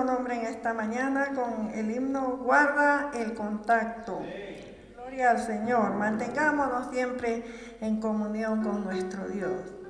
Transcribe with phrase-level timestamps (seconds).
[0.00, 4.20] nombre en esta mañana con el himno Guarda el contacto.
[4.94, 5.92] Gloria al Señor.
[5.94, 7.44] Mantengámonos siempre
[7.80, 9.82] en comunión con nuestro Dios.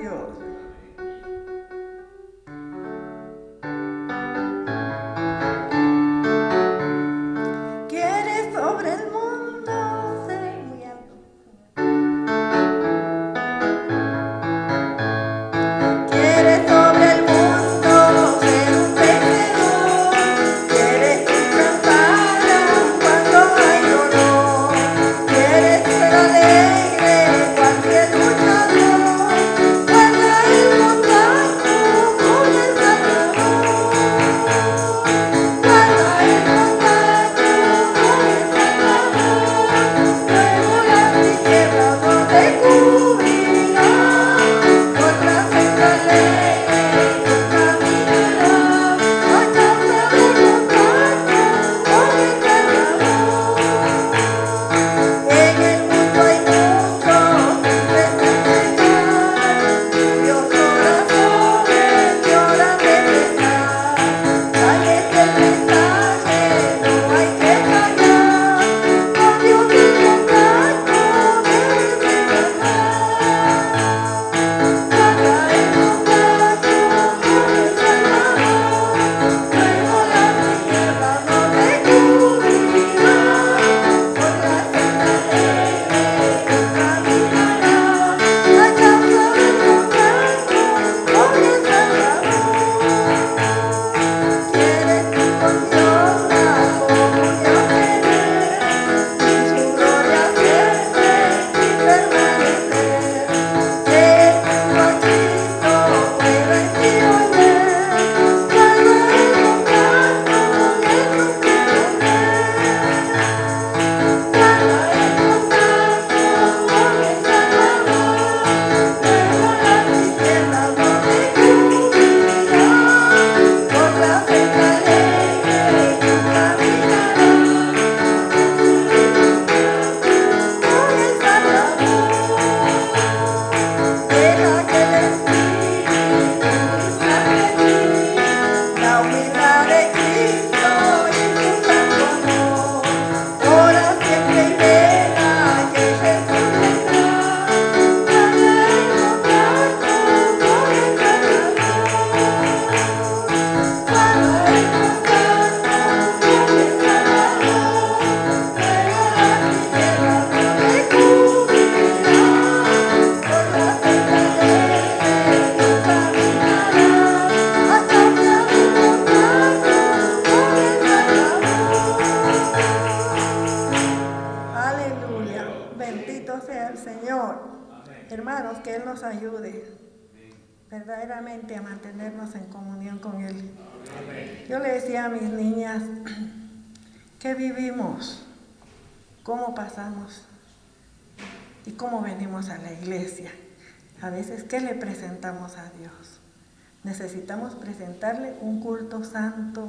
[198.01, 199.67] Presentarle un culto santo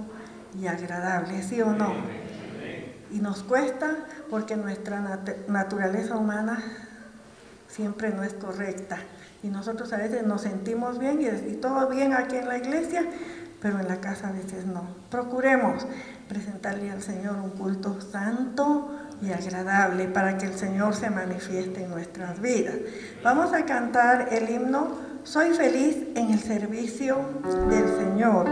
[0.59, 1.93] y agradable, ¿sí o no?
[3.11, 3.95] Y nos cuesta
[4.31, 6.59] porque nuestra naturaleza humana
[7.69, 8.97] siempre no es correcta.
[9.43, 13.05] Y nosotros a veces nos sentimos bien y todo bien aquí en la iglesia,
[13.61, 14.83] pero en la casa a veces no.
[15.11, 15.87] Procuremos
[16.27, 18.91] presentarle al Señor un culto santo,
[19.23, 22.75] y agradable para que el Señor se manifieste en nuestras vidas.
[23.23, 27.17] Vamos a cantar el himno Soy feliz en el servicio
[27.71, 28.47] del Señor.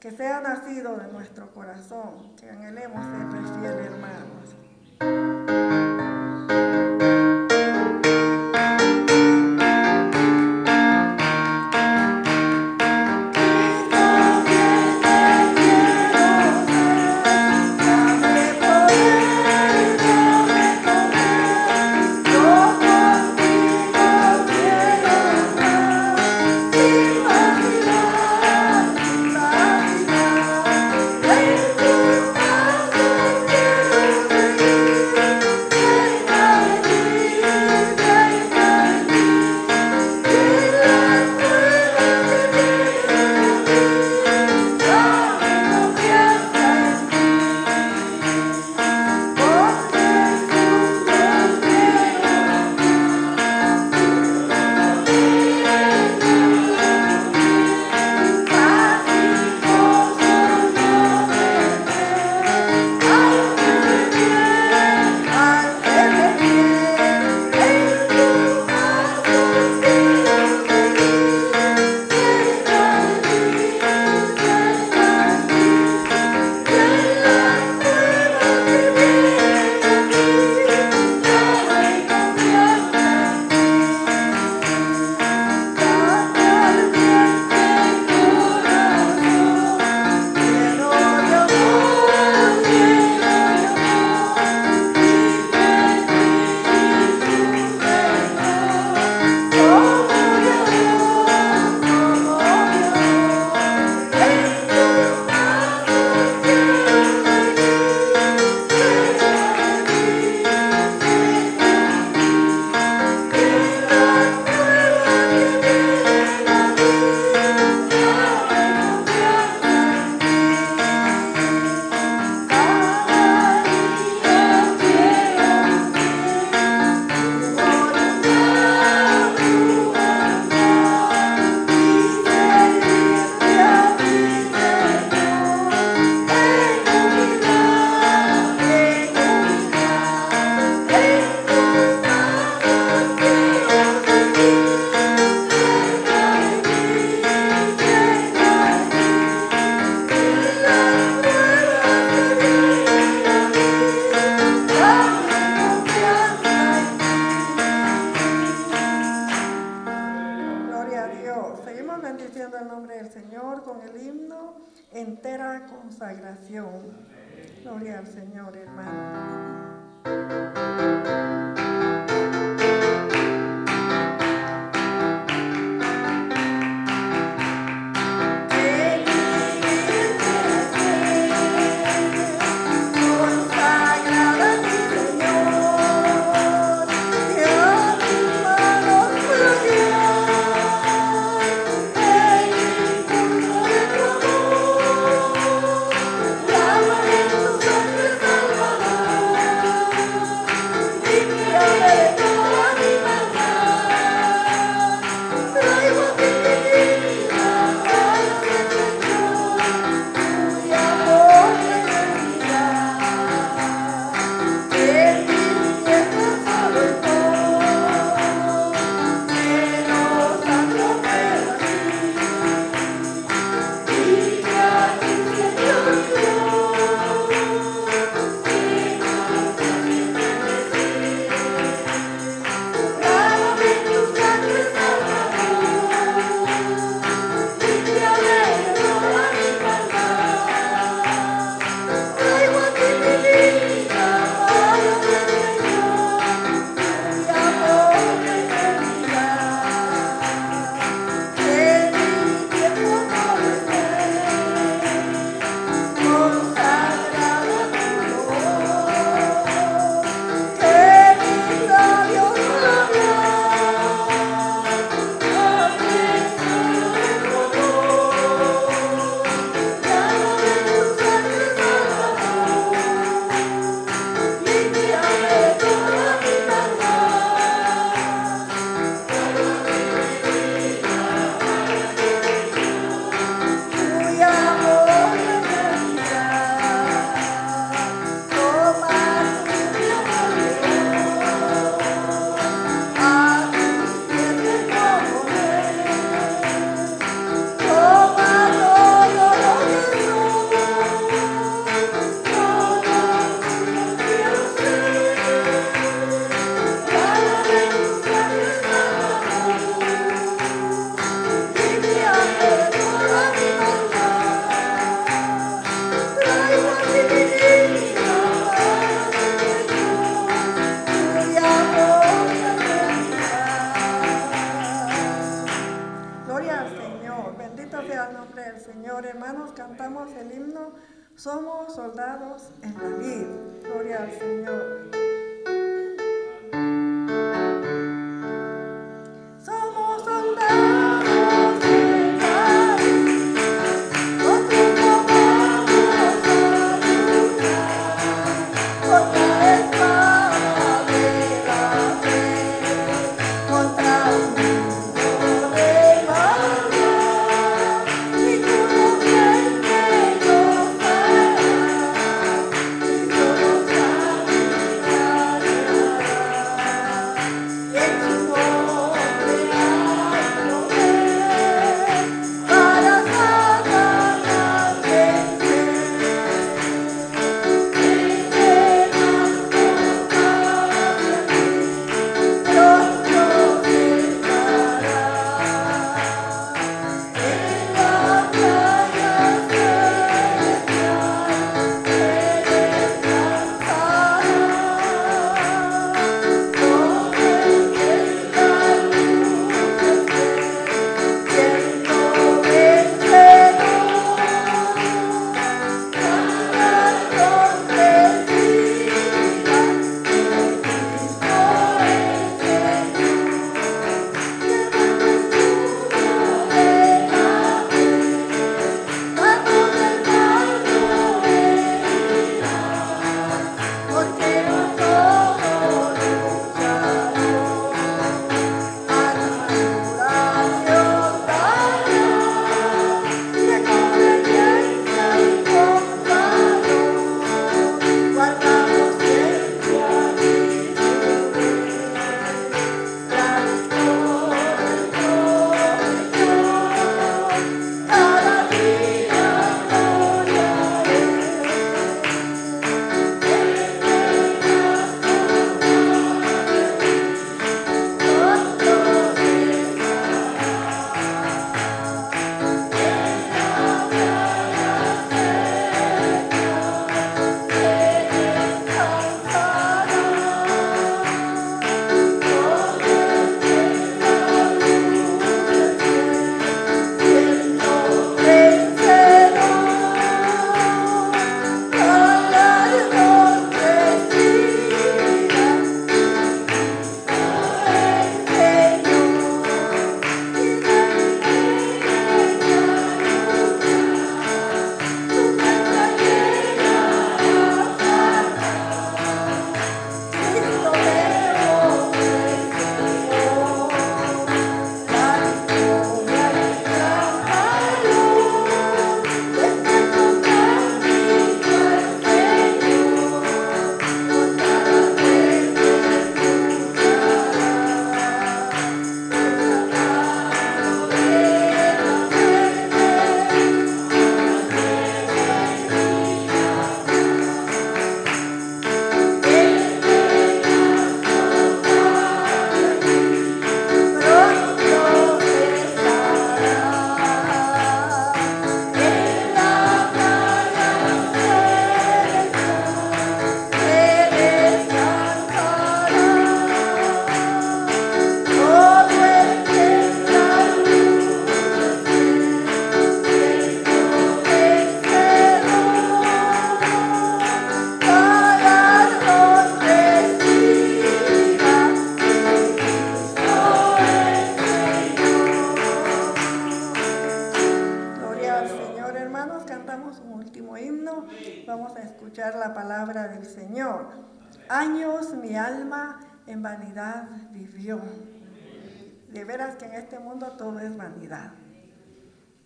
[0.00, 3.30] Que sea nacido de nuestro corazón, que anhelemos ser
[3.60, 5.63] fiel hermanos,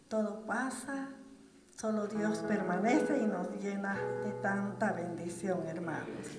[0.07, 1.09] Todo pasa,
[1.77, 6.39] solo Dios permanece y nos llena de tanta bendición, hermanos.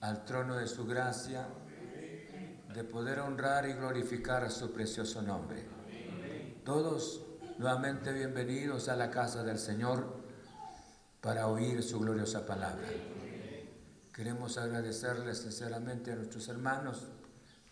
[0.00, 1.46] Al trono de su gracia,
[2.74, 5.64] de poder honrar y glorificar su precioso nombre.
[6.64, 7.22] Todos
[7.58, 10.16] nuevamente bienvenidos a la casa del Señor
[11.20, 12.88] para oír su gloriosa palabra.
[14.12, 17.06] Queremos agradecerles sinceramente a nuestros hermanos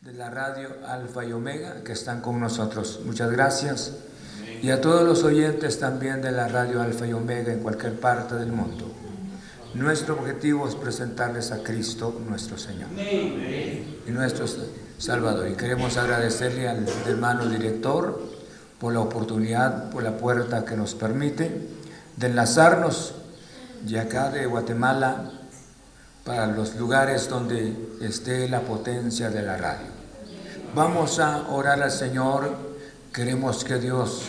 [0.00, 3.00] de la radio Alfa y Omega que están con nosotros.
[3.04, 3.92] Muchas gracias
[4.62, 8.36] y a todos los oyentes también de la radio Alfa y Omega en cualquier parte
[8.36, 8.94] del mundo.
[9.74, 14.46] Nuestro objetivo es presentarles a Cristo nuestro Señor y nuestro
[14.98, 15.48] Salvador.
[15.48, 18.20] Y queremos agradecerle al hermano director
[18.78, 21.68] por la oportunidad, por la puerta que nos permite
[22.16, 23.14] de enlazarnos
[23.82, 25.32] de acá de Guatemala
[26.24, 29.88] para los lugares donde esté la potencia de la radio.
[30.72, 32.56] Vamos a orar al Señor.
[33.12, 34.22] Queremos que Dios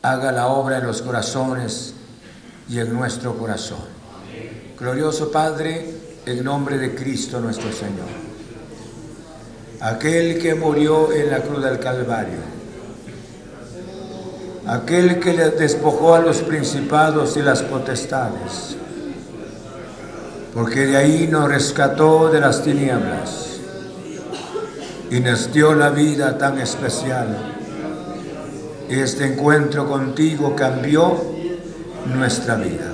[0.00, 1.94] haga la obra en los corazones
[2.68, 3.84] y en nuestro corazón.
[4.78, 5.86] Glorioso Padre,
[6.26, 8.08] en nombre de Cristo nuestro Señor,
[9.80, 12.38] aquel que murió en la cruz del Calvario,
[14.66, 18.76] aquel que despojó a los principados y las potestades,
[20.54, 23.40] porque de ahí nos rescató de las tinieblas.
[25.10, 27.36] Y nos dio la vida tan especial.
[28.88, 31.33] Este encuentro contigo cambió
[32.06, 32.92] nuestra vida.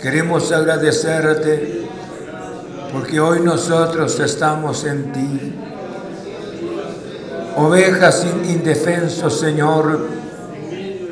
[0.00, 1.86] Queremos agradecerte
[2.92, 5.54] porque hoy nosotros estamos en ti.
[7.56, 10.06] Ovejas indefensos, Señor,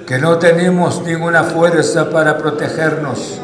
[0.06, 3.38] que no tenemos ninguna fuerza para protegernos,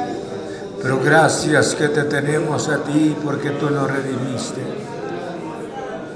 [0.83, 4.61] pero gracias que te tenemos a ti porque tú nos redimiste.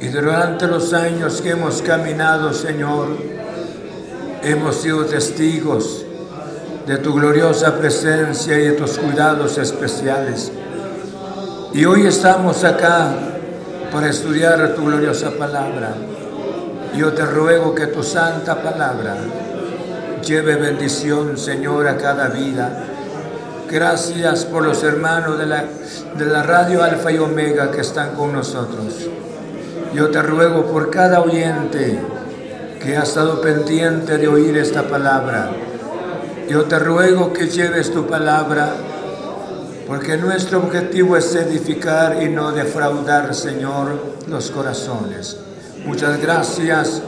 [0.00, 3.08] Y durante los años que hemos caminado, Señor,
[4.42, 6.03] hemos sido testigos
[6.86, 10.52] de tu gloriosa presencia y de tus cuidados especiales.
[11.72, 13.08] Y hoy estamos acá
[13.90, 15.94] para estudiar tu gloriosa palabra.
[16.96, 19.16] Yo te ruego que tu santa palabra
[20.24, 22.84] lleve bendición, Señor, a cada vida.
[23.70, 25.64] Gracias por los hermanos de la,
[26.16, 29.08] de la radio Alfa y Omega que están con nosotros.
[29.94, 31.98] Yo te ruego por cada oyente
[32.82, 35.50] que ha estado pendiente de oír esta palabra.
[36.48, 38.74] Yo te ruego que lleves tu palabra,
[39.86, 45.38] porque nuestro objetivo es edificar y no defraudar, Señor, los corazones.
[45.86, 47.02] Muchas gracias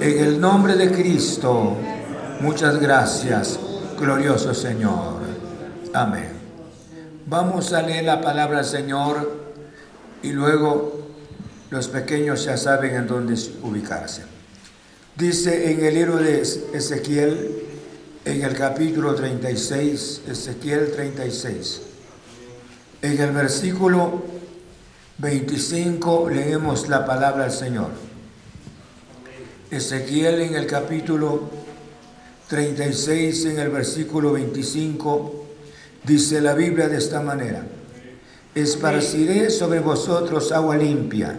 [0.00, 1.76] en el nombre de Cristo.
[2.40, 3.58] Muchas gracias,
[3.98, 5.16] glorioso Señor.
[5.92, 6.30] Amén.
[7.26, 9.46] Vamos a leer la palabra Señor
[10.22, 11.06] y luego
[11.70, 14.22] los pequeños ya saben en dónde ubicarse.
[15.16, 17.66] Dice en el libro de Ezequiel,
[18.26, 21.80] en el capítulo 36, Ezequiel 36,
[23.02, 24.20] en el versículo
[25.18, 27.90] 25 leemos la palabra del Señor.
[29.70, 31.42] Ezequiel en el capítulo
[32.48, 35.46] 36, en el versículo 25,
[36.02, 37.64] dice la Biblia de esta manera,
[38.56, 41.38] esparciré sobre vosotros agua limpia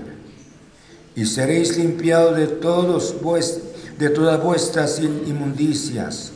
[1.17, 3.13] y seréis limpiados de todos
[3.99, 6.31] de todas vuestras inmundicias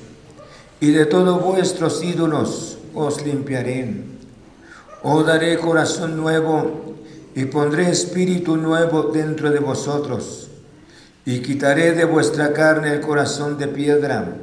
[0.81, 4.03] y de todos vuestros ídolos os limpiaré.
[5.03, 6.95] Os daré corazón nuevo
[7.35, 10.49] y pondré espíritu nuevo dentro de vosotros
[11.23, 14.35] y quitaré de vuestra carne el corazón de piedra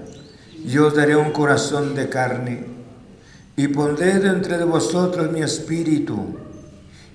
[0.64, 2.66] y os daré un corazón de carne
[3.56, 6.36] y pondré dentro de vosotros mi espíritu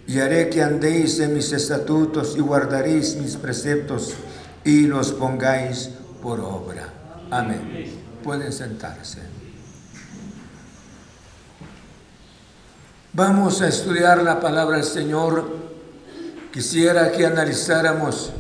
[0.06, 4.14] y haré que andéis en mis estatutos y guardaréis mis preceptos
[4.66, 6.92] y los pongáis por obra.
[7.32, 8.03] Amén.
[8.24, 9.20] Pueden sentarse.
[13.12, 15.46] Vamos a estudiar la palabra del Señor.
[16.52, 18.32] Quisiera que analizáramos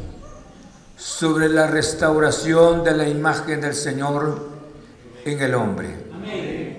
[0.96, 4.48] sobre la restauración de la imagen del Señor
[5.26, 5.96] en el hombre.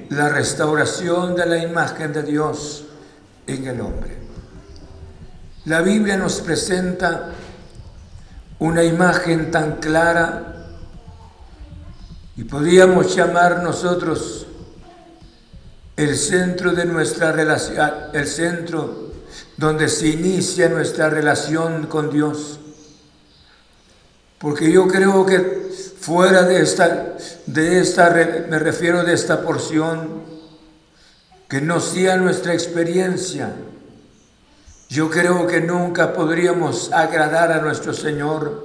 [0.09, 2.87] La restauración de la imagen de Dios
[3.47, 4.17] en el hombre.
[5.67, 7.33] La Biblia nos presenta
[8.61, 10.54] una imagen tan clara
[12.37, 14.47] y podríamos llamar nosotros
[15.97, 19.13] el centro de nuestra relación, el centro
[19.57, 22.59] donde se inicia nuestra relación con Dios.
[24.39, 25.71] Porque yo creo que
[26.01, 27.17] fuera de esta,
[27.47, 28.11] de esta,
[28.51, 30.25] me refiero de esta porción,
[31.49, 33.55] que no sea nuestra experiencia,
[34.91, 38.64] Yo creo que nunca podríamos agradar a nuestro Señor.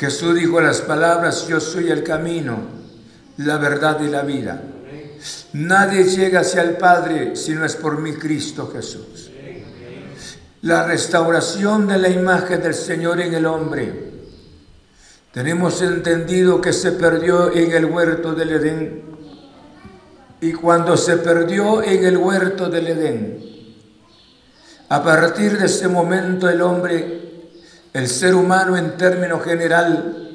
[0.00, 2.56] Jesús dijo las palabras, yo soy el camino,
[3.36, 4.62] la verdad y la vida.
[5.52, 9.30] Nadie llega hacia el Padre si no es por mi Cristo Jesús.
[10.62, 14.12] La restauración de la imagen del Señor en el hombre.
[15.32, 19.02] Tenemos entendido que se perdió en el huerto del Edén.
[20.40, 23.44] Y cuando se perdió en el huerto del Edén,
[24.88, 27.29] a partir de ese momento el hombre,
[27.92, 30.30] el ser humano en término general,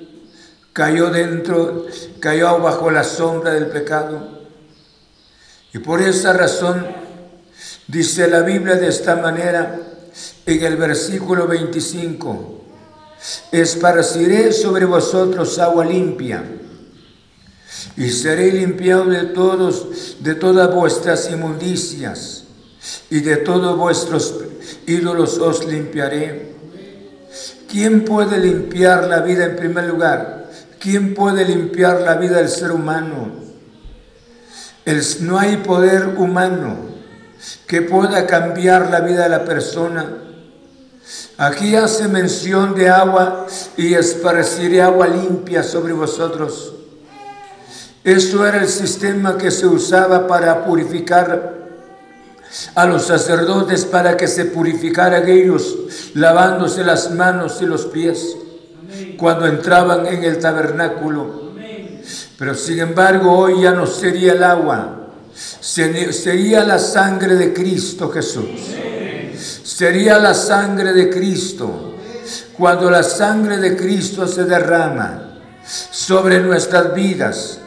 [0.73, 1.85] cayó dentro,
[2.19, 4.41] cayó bajo la sombra del pecado.
[5.73, 6.85] Y por esa razón
[7.87, 9.79] dice la Biblia de esta manera
[10.45, 12.61] en el versículo 25,
[13.51, 16.43] esparciré sobre vosotros agua limpia
[17.97, 22.43] y seré limpiado de todos de todas vuestras inmundicias
[23.09, 24.35] y de todos vuestros
[24.85, 26.44] ídolos os limpiaré.
[27.75, 30.45] ¿Quién puede limpiar la vida en primer lugar?
[30.79, 33.33] ¿Quién puede limpiar la vida del ser humano?
[35.19, 36.77] no hay poder humano
[37.67, 40.05] que pueda cambiar la vida de la persona.
[41.38, 46.75] Aquí hace mención de agua y esparciré agua limpia sobre vosotros.
[48.05, 51.54] Eso era el sistema que se usaba para purificar
[52.75, 55.75] a los sacerdotes para que se purificaran ellos,
[56.13, 58.37] lavándose las manos y los pies
[59.17, 61.45] cuando entraban en el tabernáculo.
[62.37, 68.45] Pero sin embargo hoy ya no sería el agua, sería la sangre de Cristo Jesús.
[69.63, 71.93] Sería la sangre de Cristo.
[72.57, 77.59] Cuando la sangre de Cristo se derrama sobre nuestras vidas,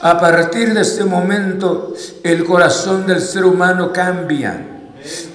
[0.00, 4.74] a partir de ese momento, el corazón del ser humano cambia.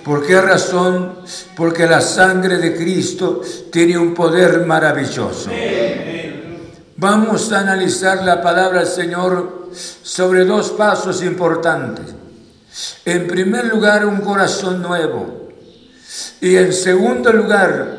[0.03, 1.19] ¿Por qué razón?
[1.55, 5.49] Porque la sangre de Cristo tiene un poder maravilloso.
[6.95, 9.69] Vamos a analizar la palabra del Señor
[10.03, 12.15] sobre dos pasos importantes.
[13.05, 15.49] En primer lugar, un corazón nuevo.
[16.41, 17.97] Y en segundo lugar,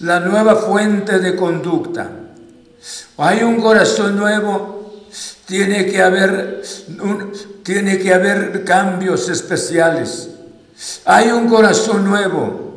[0.00, 2.10] la nueva fuente de conducta.
[3.18, 4.81] Hay un corazón nuevo
[5.46, 6.62] tiene que haber,
[7.62, 10.30] tiene que haber cambios especiales.
[11.04, 12.76] Hay un corazón nuevo.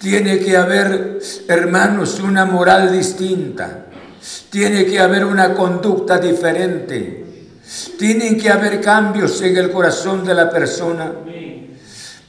[0.00, 3.86] Tiene que haber, hermanos, una moral distinta.
[4.50, 7.24] Tiene que haber una conducta diferente.
[7.98, 11.12] Tienen que haber cambios en el corazón de la persona.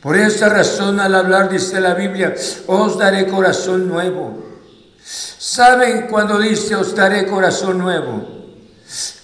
[0.02, 2.34] Por esa razón al hablar dice la Biblia,
[2.68, 4.46] os daré corazón nuevo.
[5.04, 8.39] ¿Saben cuando dice os daré corazón nuevo?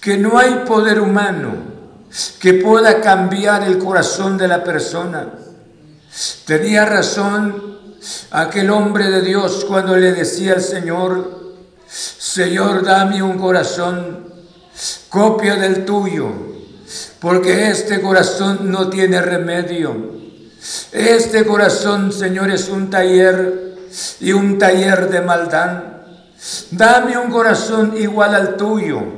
[0.00, 1.54] Que no hay poder humano
[2.38, 5.28] que pueda cambiar el corazón de la persona.
[6.46, 7.78] Tenía razón
[8.30, 11.56] aquel hombre de Dios cuando le decía al Señor,
[11.88, 14.28] Señor, dame un corazón,
[15.08, 16.28] copia del tuyo,
[17.20, 20.14] porque este corazón no tiene remedio.
[20.92, 23.76] Este corazón, Señor, es un taller
[24.20, 25.82] y un taller de maldad.
[26.70, 29.15] Dame un corazón igual al tuyo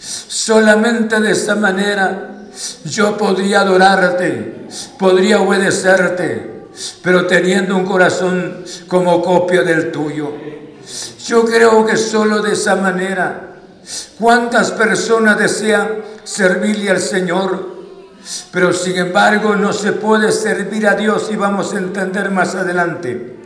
[0.00, 2.38] Solamente de esta manera
[2.84, 4.66] yo podría adorarte,
[4.98, 6.66] podría obedecerte,
[7.02, 10.32] pero teniendo un corazón como copia del tuyo.
[11.26, 13.56] Yo creo que solo de esa manera,
[14.18, 15.88] ¿cuántas personas desean
[16.24, 17.78] servirle al Señor?
[18.52, 23.36] Pero sin embargo no se puede servir a Dios y vamos a entender más adelante.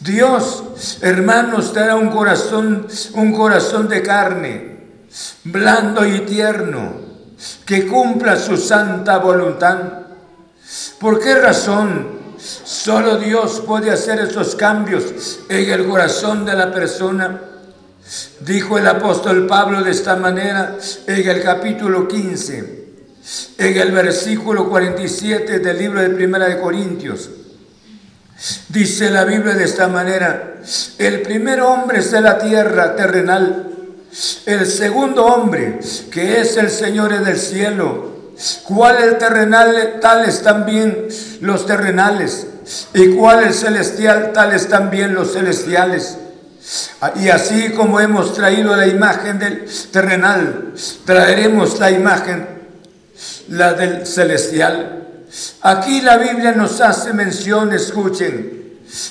[0.00, 4.73] Dios, hermanos, dará un corazón, un corazón de carne
[5.44, 6.92] blando y tierno,
[7.64, 9.78] que cumpla su santa voluntad.
[10.98, 12.24] ¿Por qué razón?
[12.38, 17.40] Solo Dios puede hacer esos cambios en el corazón de la persona.
[18.40, 22.84] Dijo el apóstol Pablo de esta manera en el capítulo 15,
[23.56, 27.30] en el versículo 47 del libro de Primera de Corintios.
[28.68, 30.56] Dice la Biblia de esta manera,
[30.98, 33.73] el primer hombre es de la tierra terrenal,
[34.46, 38.14] el segundo hombre, que es el Señor del cielo.
[38.64, 39.98] ¿Cuál el terrenal?
[40.00, 41.08] Tales también
[41.40, 42.46] los terrenales.
[42.94, 44.32] ¿Y cuál el celestial?
[44.32, 46.18] Tales también los celestiales.
[47.16, 50.72] Y así como hemos traído la imagen del terrenal,
[51.04, 52.48] traeremos la imagen,
[53.48, 55.02] la del celestial.
[55.60, 58.63] Aquí la Biblia nos hace mención, escuchen.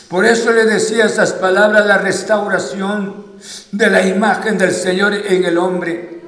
[0.08, 3.26] Por eso le decía esas palabras, la restauración
[3.72, 6.22] de la imagen del Señor en el hombre.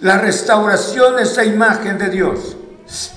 [0.00, 2.56] La restauración de esa imagen de Dios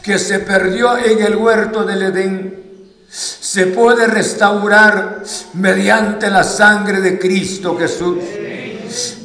[0.02, 2.68] que se perdió en el huerto del Edén
[3.10, 8.18] se puede restaurar mediante la sangre de Cristo Jesús,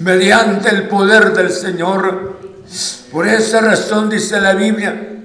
[0.00, 2.40] mediante el poder del Señor.
[3.10, 5.24] Por esa razón dice la Biblia,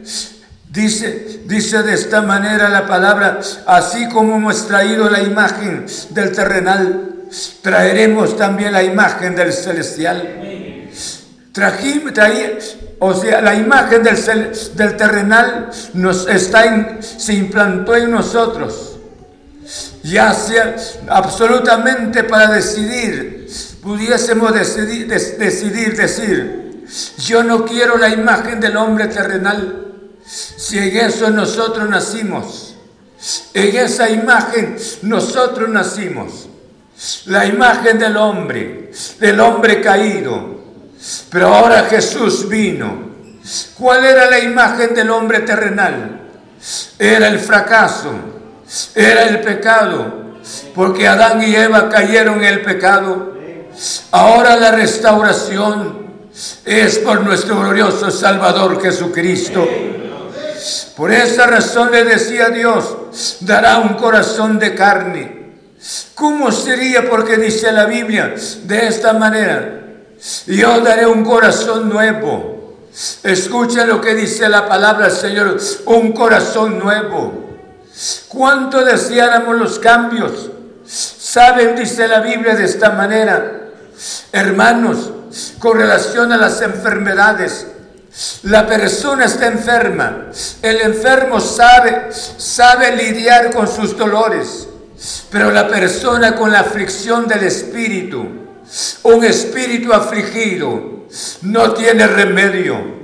[0.69, 7.13] Dice, dice de esta manera la palabra, así como hemos traído la imagen del terrenal,
[7.62, 10.89] traeremos también la imagen del celestial.
[11.51, 12.13] Trajimos,
[12.99, 14.17] o sea, la imagen del,
[14.75, 18.97] del terrenal nos está se implantó en nosotros.
[20.03, 20.75] Ya sea
[21.10, 23.47] absolutamente para decidir,
[23.82, 26.86] pudiésemos decidir, decidir decir,
[27.19, 29.87] yo no quiero la imagen del hombre terrenal,
[30.28, 32.76] si en eso nosotros nacimos,
[33.54, 36.50] en esa imagen nosotros nacimos,
[37.26, 40.58] la imagen del hombre, del hombre caído.
[41.30, 43.08] Pero ahora Jesús vino.
[43.78, 46.22] ¿Cuál era la imagen del hombre terrenal?
[47.00, 48.12] Era el fracaso,
[48.94, 50.36] era el pecado,
[50.76, 53.36] porque Adán y Eva cayeron en el pecado.
[54.12, 56.08] Ahora la restauración
[56.66, 59.68] es por nuestro glorioso Salvador Jesucristo.
[60.95, 62.97] Por esa razón le decía Dios,
[63.41, 65.53] dará un corazón de carne.
[66.15, 67.10] ¿Cómo sería?
[67.10, 69.82] Porque dice la Biblia de esta manera,
[70.47, 72.88] yo daré un corazón nuevo.
[73.23, 77.47] Escucha lo que dice la palabra Señor, un corazón nuevo.
[78.27, 80.49] ¿Cuánto deseáramos los cambios?
[80.86, 83.69] Saben, dice la Biblia de esta manera,
[84.32, 85.12] hermanos,
[85.60, 87.67] con relación a las enfermedades,
[88.43, 90.27] la persona está enferma.
[90.62, 94.67] El enfermo sabe, sabe lidiar con sus dolores.
[95.30, 98.25] Pero la persona con la aflicción del espíritu,
[99.03, 101.06] un espíritu afligido,
[101.43, 102.97] no tiene remedio.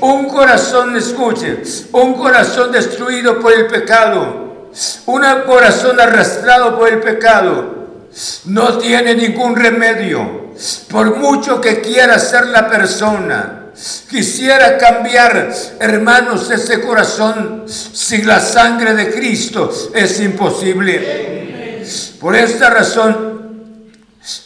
[0.00, 4.70] Un corazón, escuche, un corazón destruido por el pecado,
[5.06, 7.74] un corazón arrastrado por el pecado,
[8.46, 10.46] no tiene ningún remedio.
[10.88, 13.65] Por mucho que quiera ser la persona,
[14.08, 19.70] Quisiera cambiar, hermanos, ese corazón sin la sangre de Cristo.
[19.94, 21.84] Es imposible.
[22.18, 23.92] Por esta razón,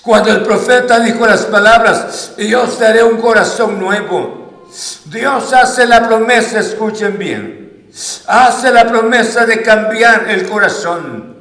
[0.03, 4.67] cuando el profeta dijo las palabras, yo os daré un corazón nuevo,
[5.05, 7.89] Dios hace la promesa, escuchen bien,
[8.27, 11.37] hace la promesa de cambiar el corazón.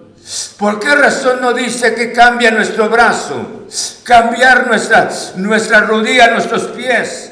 [0.57, 3.65] ¿Por qué razón no dice que cambia nuestro brazo?
[4.03, 7.31] Cambiar nuestra, nuestra rodilla, nuestros pies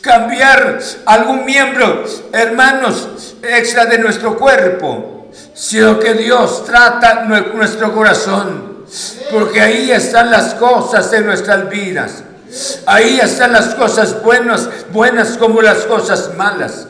[0.00, 8.84] cambiar algún miembro, hermanos, extra de nuestro cuerpo, sino que Dios trata nuestro corazón,
[9.30, 12.22] porque ahí están las cosas de nuestras vidas.
[12.86, 16.86] Ahí están las cosas buenas, buenas como las cosas malas.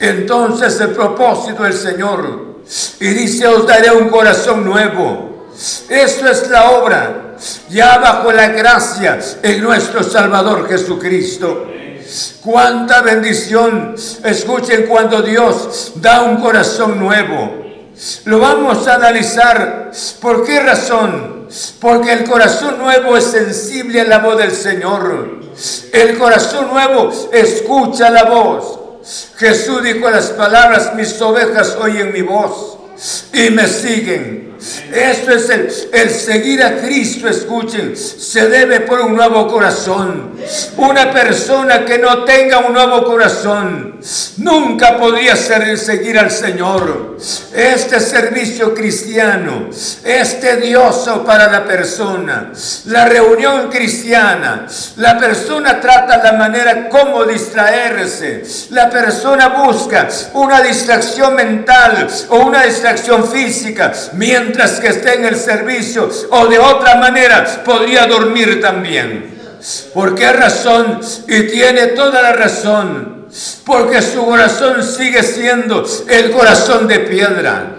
[0.00, 2.62] Entonces el propósito del Señor,
[3.00, 5.48] y dice, os daré un corazón nuevo.
[5.88, 7.36] Esto es la obra,
[7.68, 11.77] ya bajo la gracia en nuestro Salvador Jesucristo.
[12.42, 13.94] Cuánta bendición.
[14.24, 17.64] Escuchen cuando Dios da un corazón nuevo.
[18.24, 19.90] Lo vamos a analizar.
[20.20, 21.48] ¿Por qué razón?
[21.80, 25.40] Porque el corazón nuevo es sensible a la voz del Señor.
[25.92, 28.78] El corazón nuevo escucha la voz.
[29.36, 32.78] Jesús dijo las palabras, mis ovejas oyen mi voz
[33.32, 34.37] y me siguen.
[34.92, 40.32] Esto es el, seguir a Cristo, escuchen, se debe por un nuevo corazón.
[40.76, 44.00] Una persona que no tenga un nuevo corazón
[44.38, 47.16] nunca podría ser, seguir al Señor.
[47.54, 49.68] Este servicio cristiano
[50.04, 52.52] es tedioso para la persona.
[52.86, 54.66] La reunión cristiana,
[54.96, 58.42] la persona trata la manera como distraerse.
[58.70, 65.36] La persona busca una distracción mental o una distracción física mientras que esté en el
[65.36, 69.38] servicio o de otra manera podría dormir también.
[69.92, 71.00] ¿Por qué razón?
[71.26, 73.26] Y tiene toda la razón.
[73.64, 77.76] Porque su corazón sigue siendo el corazón de piedra.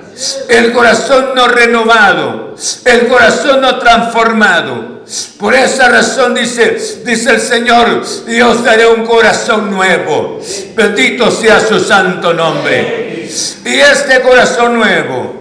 [0.47, 2.55] El corazón no renovado.
[2.86, 4.99] El corazón no transformado.
[5.39, 10.39] Por esa razón dice, dice el Señor, Dios daré un corazón nuevo.
[10.75, 13.27] Bendito sea su santo nombre.
[13.65, 15.38] Y este corazón nuevo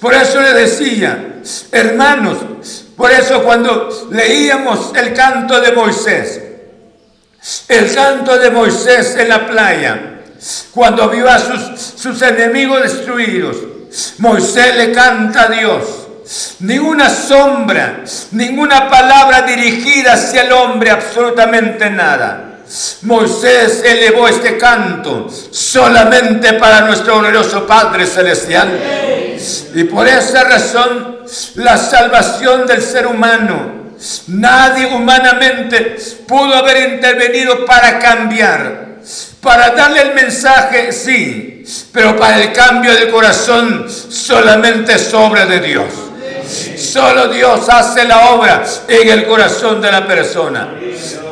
[0.00, 1.40] por eso le decía,
[1.72, 2.38] hermanos,
[2.96, 6.40] por eso cuando leíamos el canto de Moisés,
[7.68, 10.20] el canto de Moisés en la playa,
[10.72, 13.56] cuando vio a sus, sus enemigos destruidos,
[14.18, 15.84] Moisés le canta a Dios.
[16.60, 22.60] Ni una sombra, ninguna palabra dirigida hacia el hombre, absolutamente nada.
[23.02, 29.23] Moisés elevó este canto solamente para nuestro glorioso Padre Celestial.
[29.74, 31.18] Y por esa razón,
[31.56, 33.94] la salvación del ser humano,
[34.28, 35.96] nadie humanamente
[36.26, 38.84] pudo haber intervenido para cambiar.
[39.40, 45.60] Para darle el mensaje, sí, pero para el cambio de corazón solamente es obra de
[45.60, 45.92] Dios.
[46.78, 50.74] Solo Dios hace la obra en el corazón de la persona.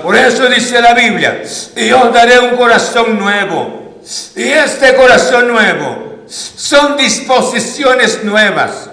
[0.03, 1.43] Por eso dice la Biblia,
[1.76, 4.01] y os daré un corazón nuevo.
[4.35, 8.89] Y este corazón nuevo son disposiciones nuevas.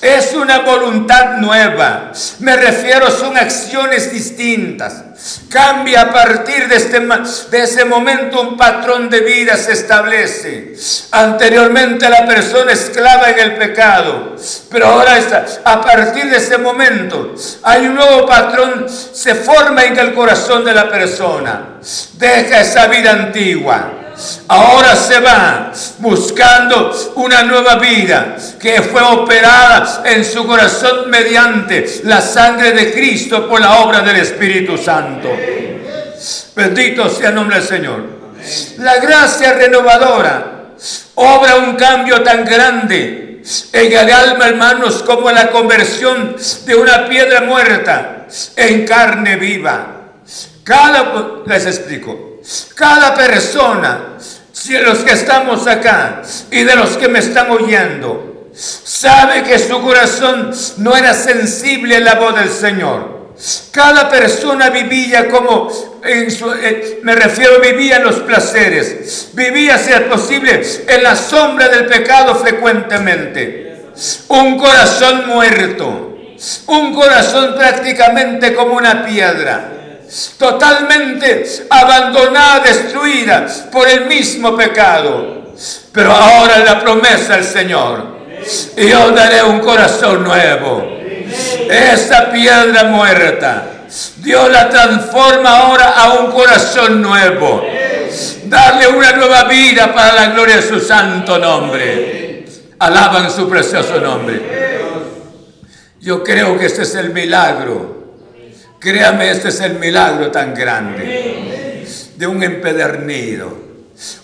[0.00, 2.12] Es una voluntad nueva.
[2.38, 5.02] Me refiero, son acciones distintas.
[5.50, 10.74] Cambia a partir de, este, de ese momento un patrón de vida se establece.
[11.10, 14.36] Anteriormente la persona esclava en el pecado,
[14.70, 17.34] pero ahora está, a partir de ese momento
[17.64, 21.80] hay un nuevo patrón, se forma en el corazón de la persona.
[22.12, 24.05] Deja esa vida antigua.
[24.48, 32.20] Ahora se va buscando una nueva vida que fue operada en su corazón mediante la
[32.20, 35.28] sangre de Cristo por la obra del Espíritu Santo.
[36.54, 38.04] Bendito sea el nombre del Señor.
[38.78, 40.70] La gracia renovadora
[41.16, 43.42] obra un cambio tan grande
[43.72, 49.92] en el alma, hermanos, como la conversión de una piedra muerta en carne viva.
[50.64, 51.12] Cada,
[51.46, 52.25] les explico,
[52.74, 54.16] cada persona,
[54.52, 59.80] si los que estamos acá y de los que me están oyendo, sabe que su
[59.82, 63.16] corazón no era sensible a la voz del Señor.
[63.70, 65.70] Cada persona vivía como,
[66.02, 71.14] en su, eh, me refiero, vivía en los placeres, vivía, si es posible, en la
[71.14, 73.90] sombra del pecado frecuentemente.
[74.28, 76.18] Un corazón muerto,
[76.66, 79.75] un corazón prácticamente como una piedra,
[80.38, 85.54] totalmente abandonada, destruida por el mismo pecado.
[85.92, 88.16] Pero ahora la promesa del Señor,
[88.76, 90.96] yo daré un corazón nuevo
[91.68, 93.66] esa piedra muerta,
[94.18, 97.64] Dios la transforma ahora a un corazón nuevo.
[98.44, 102.44] Darle una nueva vida para la gloria de su santo nombre.
[102.78, 104.40] Alaban su precioso nombre.
[106.00, 108.05] Yo creo que este es el milagro.
[108.86, 111.84] Créame, este es el milagro tan grande.
[112.14, 113.52] De un empedernido,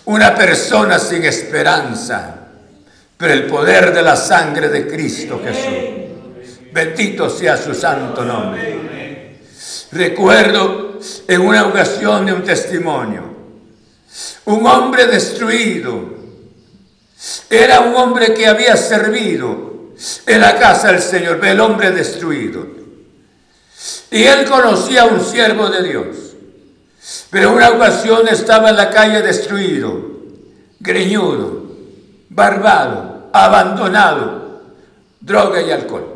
[0.05, 2.33] una persona sin esperanza,
[3.17, 6.71] pero el poder de la sangre de Cristo Jesús.
[6.71, 9.39] Bendito sea su santo nombre.
[9.91, 10.97] Recuerdo
[11.27, 13.35] en una ocasión de un testimonio,
[14.45, 16.05] un hombre destruido.
[17.49, 19.91] Era un hombre que había servido
[20.25, 22.82] en la casa del Señor, el hombre destruido.
[24.13, 26.05] Y él conocía a un siervo de Dios.
[27.31, 29.99] Pero una ocasión estaba en la calle destruido,
[30.79, 31.63] greñudo,
[32.29, 34.61] barbado, abandonado,
[35.19, 36.13] droga y alcohol.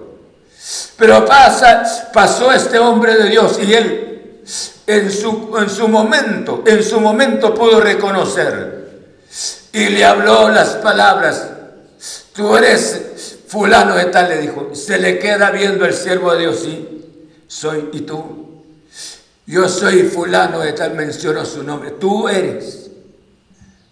[0.96, 4.44] Pero pasa, pasó este hombre de Dios y él
[4.86, 8.90] en su, en su momento, en su momento pudo reconocer
[9.74, 11.50] y le habló las palabras,
[12.34, 16.60] tú eres fulano de tal, le dijo, se le queda viendo el siervo de Dios,
[16.60, 16.97] sí,
[17.48, 18.64] soy, y tú,
[19.46, 22.92] yo soy fulano de tal, mencionó su nombre, tú eres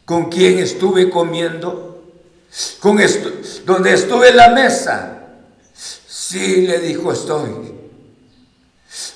[0.06, 2.04] con quien estuve comiendo,
[2.80, 3.00] con
[3.66, 5.16] donde estuve en la mesa,
[6.28, 7.72] Sí, le dijo, estoy.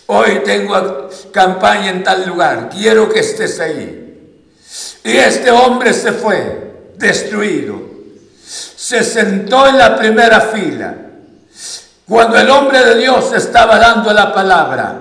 [0.06, 4.36] Hoy tengo campaña en tal lugar, quiero que estés ahí.
[5.04, 7.82] Y este hombre se fue, destruido.
[8.46, 11.09] Se sentó en la primera fila.
[12.10, 15.00] Cuando el hombre de Dios estaba dando la palabra,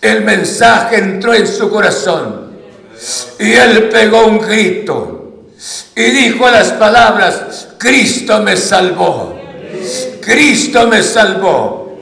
[0.00, 2.52] el mensaje entró en su corazón.
[3.40, 5.48] Y él pegó un grito
[5.96, 9.36] y dijo las palabras, Cristo me salvó.
[10.20, 11.98] Cristo me salvó.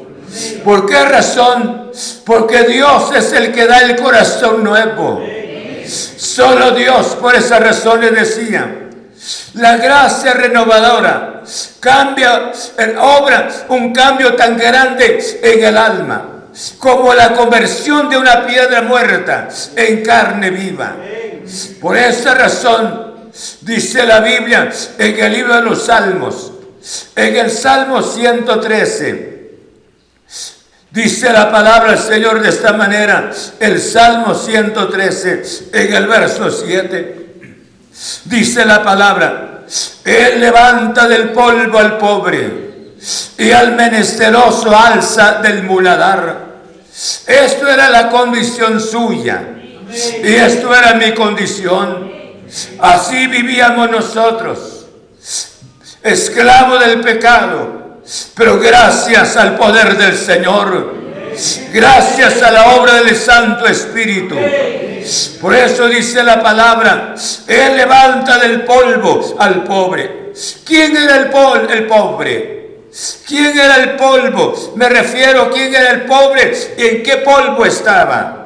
[0.64, 1.90] ¿Por qué razón?
[2.26, 5.22] Porque Dios es el que da el corazón nuevo.
[5.86, 8.89] Solo Dios, por esa razón le decía,
[9.54, 11.42] la gracia renovadora
[11.78, 12.52] cambia,
[13.00, 16.26] obra un cambio tan grande en el alma
[16.78, 20.96] como la conversión de una piedra muerta en carne viva.
[21.80, 23.30] Por esa razón,
[23.62, 26.52] dice la Biblia en el libro de los Salmos,
[27.14, 29.40] en el Salmo 113
[30.90, 37.19] dice la palabra del Señor de esta manera, el Salmo 113 en el verso 7
[38.24, 39.62] dice la palabra,
[40.04, 42.70] Él levanta del polvo al pobre
[43.38, 46.50] y al menesteroso alza del muladar.
[47.26, 49.42] Esto era la condición suya
[50.22, 52.10] y esto era mi condición.
[52.80, 54.80] Así vivíamos nosotros
[56.02, 58.00] esclavo del pecado,
[58.34, 60.94] pero gracias al poder del Señor,
[61.72, 64.36] gracias a la obra del Santo Espíritu.
[65.40, 67.14] Por eso dice la palabra,
[67.46, 70.32] Él levanta del polvo al pobre.
[70.64, 72.60] ¿Quién era el, el pobre?
[73.26, 74.74] ¿Quién era el polvo?
[74.76, 78.36] Me refiero quién era el pobre y en qué polvo estaba.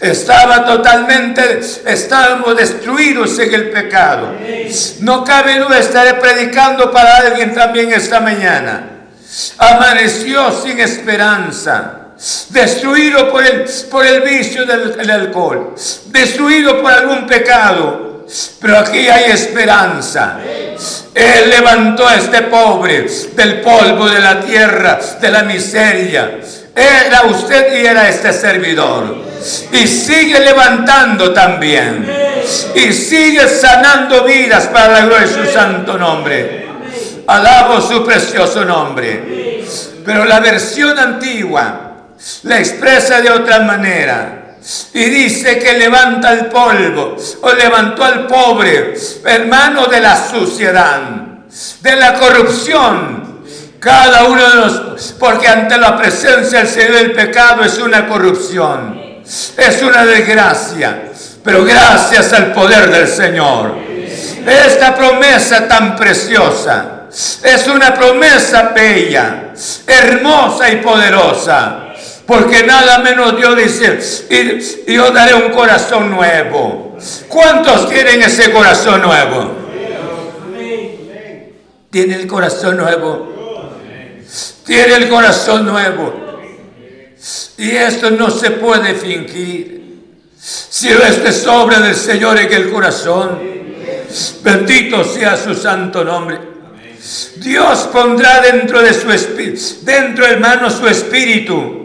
[0.00, 4.34] Estaba totalmente, estábamos destruidos en el pecado.
[5.00, 8.88] No cabe duda, estaré predicando para alguien también esta mañana.
[9.58, 11.99] Amaneció sin esperanza
[12.50, 15.74] destruido por el, por el vicio del, alcohol,
[16.06, 18.26] destruido por algún pecado.
[18.60, 20.38] Pero aquí hay esperanza.
[21.14, 26.38] Él levantó a este pobre del polvo de la tierra, de la miseria.
[26.74, 29.30] Era usted y era este servidor
[29.72, 32.06] y sigue levantando también.
[32.74, 36.68] Y sigue sanando vidas para la gloria de su santo nombre.
[37.26, 39.64] Alabo su precioso nombre.
[40.04, 41.89] Pero la versión antigua
[42.44, 44.56] la expresa de otra manera.
[44.92, 48.94] Y dice que levanta el polvo o levantó al pobre,
[49.24, 51.00] hermano de la suciedad,
[51.80, 53.40] de la corrupción,
[53.80, 59.00] cada uno de los, porque ante la presencia del Señor el pecado es una corrupción.
[59.56, 61.04] Es una desgracia,
[61.44, 63.76] pero gracias al poder del Señor.
[64.44, 67.02] Esta promesa tan preciosa
[67.42, 69.52] es una promesa bella,
[69.86, 71.89] hermosa y poderosa.
[72.30, 73.98] Porque nada menos Dios dice,
[74.86, 76.96] y yo daré un corazón nuevo.
[77.26, 79.52] ¿Cuántos tienen ese corazón nuevo?
[81.90, 83.32] Tiene el corazón nuevo.
[84.64, 86.14] Tiene el corazón nuevo.
[87.58, 89.98] Y esto no se puede fingir.
[90.38, 93.40] Si esto es obra del Señor en el corazón,
[94.44, 96.38] bendito sea su santo nombre.
[97.38, 101.79] Dios pondrá dentro de su espíritu, dentro hermano su espíritu.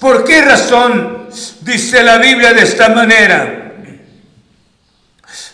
[0.00, 1.28] ¿Por qué razón
[1.62, 3.74] dice la Biblia de esta manera?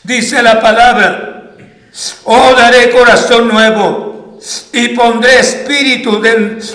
[0.03, 1.53] Dice la palabra,
[2.25, 4.39] oh daré corazón nuevo
[4.73, 6.23] y pondré espíritu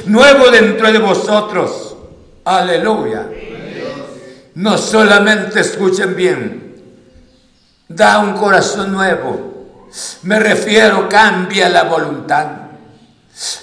[0.05, 1.85] nuevo dentro de vosotros
[2.45, 3.27] Aleluya.
[4.53, 6.75] No solamente escuchen bien,
[7.87, 9.87] da un corazón nuevo.
[10.21, 12.45] Me refiero, cambia la voluntad.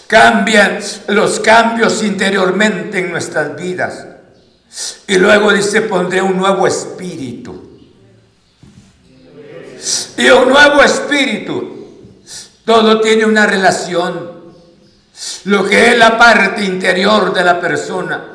[0.06, 4.06] Cambia los cambios interiormente en nuestras vidas.
[5.06, 7.80] Y luego dice, pondré un nuevo espíritu.
[10.16, 12.20] Y un nuevo espíritu.
[12.64, 14.42] Todo tiene una relación.
[15.44, 18.32] Lo que es la parte interior de la persona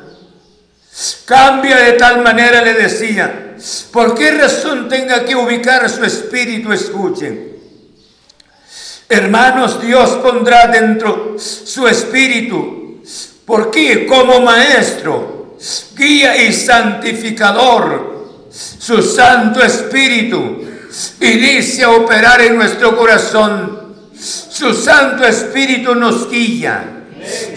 [1.24, 3.54] Cambia de tal manera, le decía,
[3.92, 6.72] ¿por qué razón tenga que ubicar su espíritu?
[6.72, 7.47] Escuchen.
[9.08, 13.02] Hermanos, Dios pondrá dentro su espíritu.
[13.46, 15.56] Porque como maestro,
[15.96, 20.64] guía y santificador, su Santo Espíritu
[21.20, 23.94] inicia a operar en nuestro corazón.
[24.14, 26.98] Su Santo Espíritu nos guía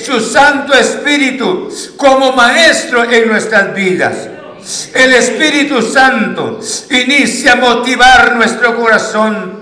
[0.04, 4.28] su Santo Espíritu como maestro en nuestras vidas.
[4.94, 9.61] El Espíritu Santo inicia a motivar nuestro corazón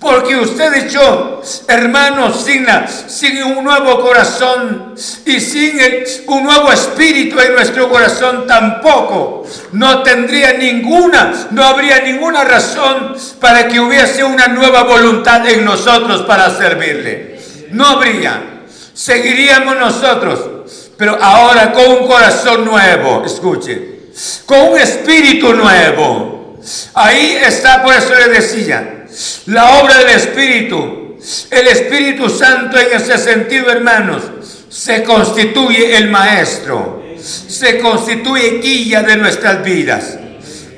[0.00, 4.94] porque usted y yo, hermanos, sin, un nuevo corazón
[5.26, 5.78] y sin
[6.26, 13.66] un nuevo espíritu en nuestro corazón tampoco, no tendría ninguna, no habría ninguna razón para
[13.66, 17.38] que hubiese una nueva voluntad en nosotros para servirle.
[17.70, 18.58] No habría
[18.98, 24.10] seguiríamos nosotros, pero ahora con un corazón nuevo, escuche,
[24.44, 26.58] con un espíritu nuevo.
[26.94, 28.97] Ahí está, por eso le decía,
[29.46, 31.18] la obra del Espíritu,
[31.50, 34.22] el Espíritu Santo en ese sentido, hermanos,
[34.68, 40.18] se constituye el maestro, se constituye guía de nuestras vidas.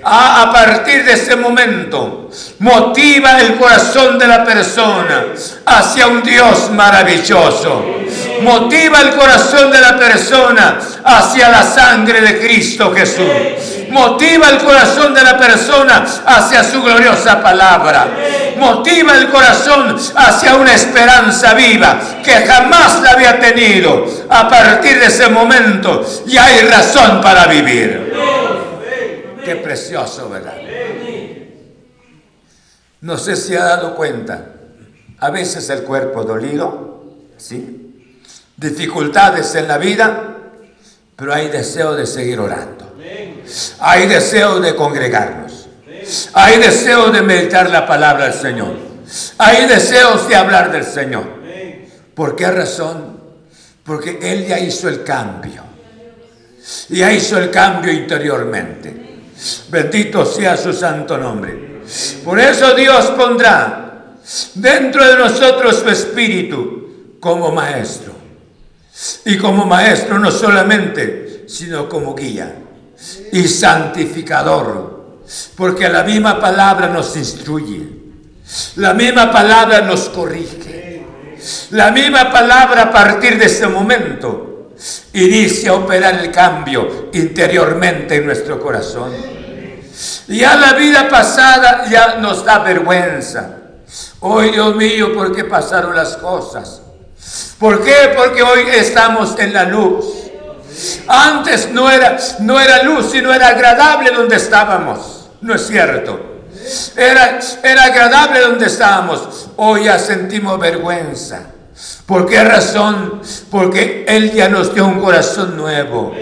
[0.02, 2.30] A, partir de ese momento,
[2.60, 5.26] motiva el corazón de la persona
[5.66, 8.00] hacia un Dios maravilloso
[8.42, 13.26] motiva el corazón de la persona hacia la sangre de Cristo Jesús.
[13.90, 18.08] Motiva el corazón de la persona hacia su gloriosa palabra.
[18.56, 24.06] Motiva el corazón hacia una esperanza viva que jamás la había tenido.
[24.28, 28.14] A partir de ese momento ya hay razón para vivir.
[29.44, 30.56] Qué precioso, ¿verdad?
[33.00, 34.46] No sé si ha dado cuenta.
[35.18, 37.04] A veces el cuerpo dolido,
[37.36, 37.80] ¿sí?
[38.60, 40.36] dificultades en la vida,
[41.16, 42.89] pero hay deseo de seguir orando.
[43.80, 45.68] Hay deseo de congregarnos.
[46.32, 48.76] Hay deseo de meditar la palabra del Señor.
[49.38, 51.40] Hay deseos de hablar del Señor.
[52.14, 53.18] ¿Por qué razón?
[53.84, 55.64] Porque Él ya hizo el cambio.
[56.88, 59.20] Ya hizo el cambio interiormente.
[59.68, 61.80] Bendito sea su santo nombre.
[62.24, 64.16] Por eso Dios pondrá
[64.54, 68.12] dentro de nosotros su espíritu como maestro.
[69.24, 72.59] Y como maestro no solamente, sino como guía
[73.32, 75.20] y santificador.
[75.56, 78.00] Porque la misma palabra nos instruye.
[78.76, 81.06] La misma palabra nos corrige.
[81.70, 84.70] La misma palabra a partir de ese momento
[85.12, 89.12] inicia a operar el cambio interiormente en nuestro corazón.
[90.28, 93.56] Ya la vida pasada ya nos da vergüenza.
[94.20, 96.82] Hoy, Dios mío, ¿por qué pasaron las cosas?
[97.58, 98.14] ¿Por qué?
[98.16, 100.04] Porque hoy estamos en la luz.
[101.06, 105.28] Antes no era, no era luz, sino era agradable donde estábamos.
[105.40, 106.20] No es cierto.
[106.96, 109.48] Era, era agradable donde estábamos.
[109.56, 111.50] Hoy ya sentimos vergüenza.
[112.06, 113.22] ¿Por qué razón?
[113.50, 116.14] Porque Él ya nos dio un corazón nuevo,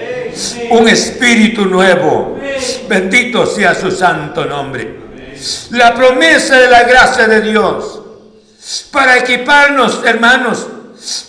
[0.71, 2.39] un espíritu nuevo.
[2.89, 5.09] Bendito sea su santo nombre.
[5.71, 8.01] La promesa de la gracia de Dios
[8.91, 10.67] para equiparnos, hermanos,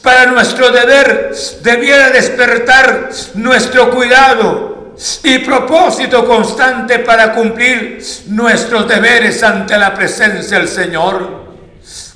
[0.01, 9.77] para nuestro deber debiera despertar nuestro cuidado y propósito constante para cumplir nuestros deberes ante
[9.77, 11.47] la presencia del Señor.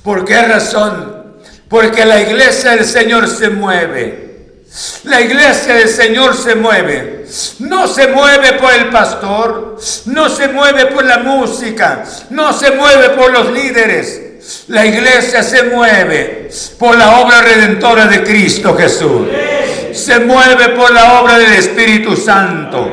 [0.03, 1.37] ¿Por qué razón?
[1.69, 4.23] Porque la iglesia del Señor se mueve.
[5.03, 7.25] La iglesia del Señor se mueve.
[7.59, 13.09] No se mueve por el pastor, no se mueve por la música, no se mueve
[13.11, 14.32] por los líderes,
[14.67, 19.27] la iglesia se mueve por la obra redentora de Cristo Jesús.
[19.93, 22.91] Se mueve por la obra del Espíritu Santo.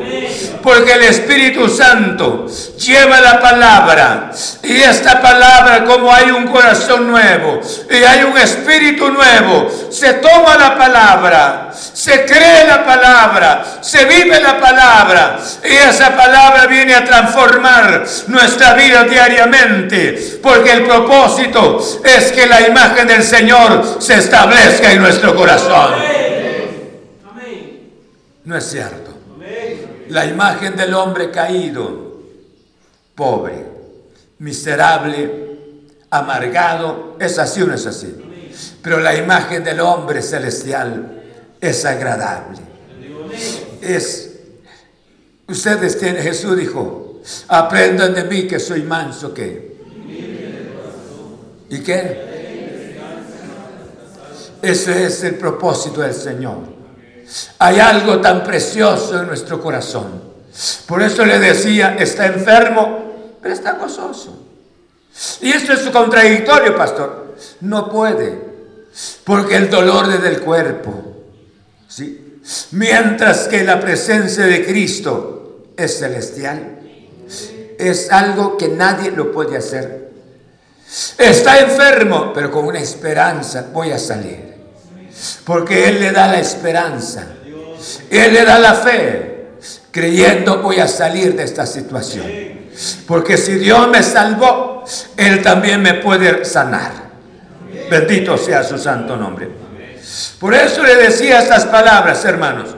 [0.63, 2.47] Porque el Espíritu Santo
[2.79, 4.31] lleva la palabra.
[4.63, 10.57] Y esta palabra como hay un corazón nuevo y hay un espíritu nuevo, se toma
[10.57, 15.39] la palabra, se cree la palabra, se vive la palabra.
[15.65, 20.39] Y esa palabra viene a transformar nuestra vida diariamente.
[20.43, 26.20] Porque el propósito es que la imagen del Señor se establezca en nuestro corazón.
[28.51, 29.11] No es cierto
[30.09, 32.21] la imagen del hombre caído,
[33.15, 33.65] pobre,
[34.41, 35.57] miserable,
[36.11, 38.13] amargado, es así o no es así.
[38.83, 41.23] Pero la imagen del hombre celestial
[41.61, 42.59] es agradable.
[43.81, 44.41] Es,
[45.47, 49.71] ustedes tienen, Jesús dijo, aprendan de mí que soy manso que.
[51.69, 52.31] ¿Y qué?
[54.61, 56.80] Ese es el propósito del Señor.
[57.59, 60.23] Hay algo tan precioso en nuestro corazón.
[60.87, 64.47] Por eso le decía, está enfermo, pero está gozoso.
[65.41, 67.37] Y esto es contradictorio, pastor.
[67.61, 68.39] No puede,
[69.25, 71.03] porque el dolor es del cuerpo.
[71.89, 72.41] ¿sí?
[72.73, 75.41] Mientras que la presencia de Cristo
[75.77, 76.79] es celestial.
[77.79, 80.11] Es algo que nadie lo puede hacer.
[81.17, 84.50] Está enfermo, pero con una esperanza voy a salir.
[85.45, 87.27] Porque Él le da la esperanza.
[88.11, 89.27] Él le da la fe.
[89.91, 92.27] Creyendo voy a salir de esta situación.
[93.07, 94.85] Porque si Dios me salvó,
[95.17, 97.11] Él también me puede sanar.
[97.91, 99.51] Bendito sea su santo nombre.
[100.39, 102.77] Por eso le decía estas palabras, hermanos.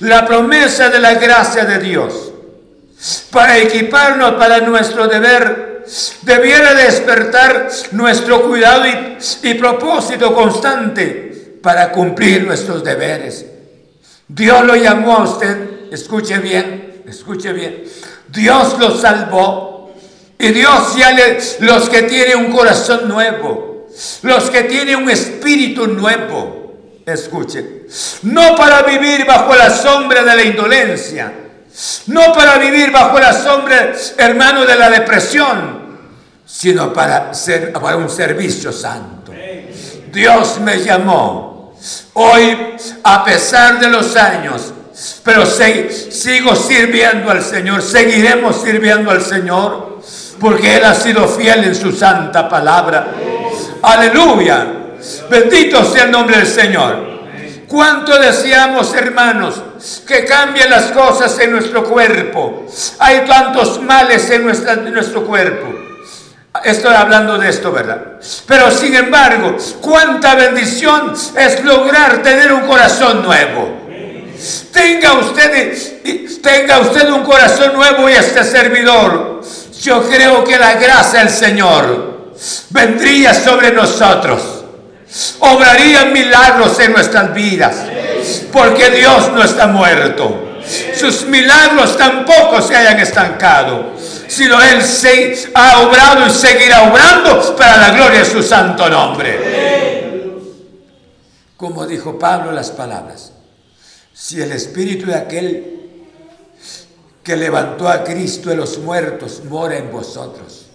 [0.00, 2.32] La promesa de la gracia de Dios
[3.30, 5.84] para equiparnos para nuestro deber
[6.22, 11.29] debiera despertar nuestro cuidado y, y propósito constante
[11.62, 13.46] para cumplir nuestros deberes.
[14.28, 17.84] Dios lo llamó a usted, escuche bien, escuche bien.
[18.28, 19.70] Dios lo salvó.
[20.38, 23.88] Y Dios ya le, los que tienen un corazón nuevo,
[24.22, 27.82] los que tienen un espíritu nuevo, escuche,
[28.22, 31.30] no para vivir bajo la sombra de la indolencia,
[32.06, 35.98] no para vivir bajo la sombra, hermano, de la depresión,
[36.46, 39.32] sino para, ser, para un servicio santo.
[40.10, 41.49] Dios me llamó
[42.14, 42.56] Hoy,
[43.02, 44.72] a pesar de los años,
[45.24, 50.00] pero sigo sirviendo al Señor, seguiremos sirviendo al Señor,
[50.38, 53.08] porque Él ha sido fiel en su santa palabra.
[53.82, 54.66] Aleluya.
[55.30, 57.10] Bendito sea el nombre del Señor.
[57.66, 59.62] ¿Cuánto deseamos, hermanos,
[60.06, 62.66] que cambien las cosas en nuestro cuerpo?
[62.98, 65.89] Hay tantos males en, en nuestro cuerpo.
[66.64, 68.18] Estoy hablando de esto, ¿verdad?
[68.46, 73.78] Pero sin embargo, cuánta bendición es lograr tener un corazón nuevo.
[74.72, 75.72] Tenga usted,
[76.42, 79.42] tenga usted un corazón nuevo y este servidor.
[79.80, 82.32] Yo creo que la gracia del Señor
[82.70, 84.64] vendría sobre nosotros.
[85.38, 87.76] Obraría milagros en nuestras vidas.
[88.52, 90.58] Porque Dios no está muerto.
[90.94, 93.94] Sus milagros tampoco se hayan estancado.
[94.30, 100.38] Sino Él se ha obrado y seguirá obrando para la gloria de su santo nombre.
[101.56, 103.32] Como dijo Pablo las palabras.
[104.14, 105.80] Si el espíritu de aquel
[107.24, 110.66] que levantó a Cristo de los muertos mora en vosotros.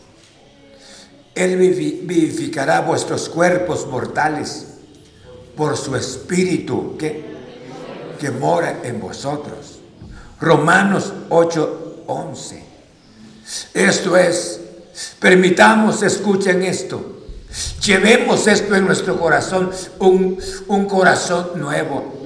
[1.34, 4.68] Él vivificará vuestros cuerpos mortales
[5.56, 7.24] por su espíritu que,
[8.20, 9.80] que mora en vosotros.
[10.41, 12.64] Romanos 8:11.
[13.74, 14.60] Esto es,
[15.20, 17.14] permitamos, escuchen esto.
[17.84, 20.38] Llevemos esto en nuestro corazón, un,
[20.68, 22.22] un corazón nuevo.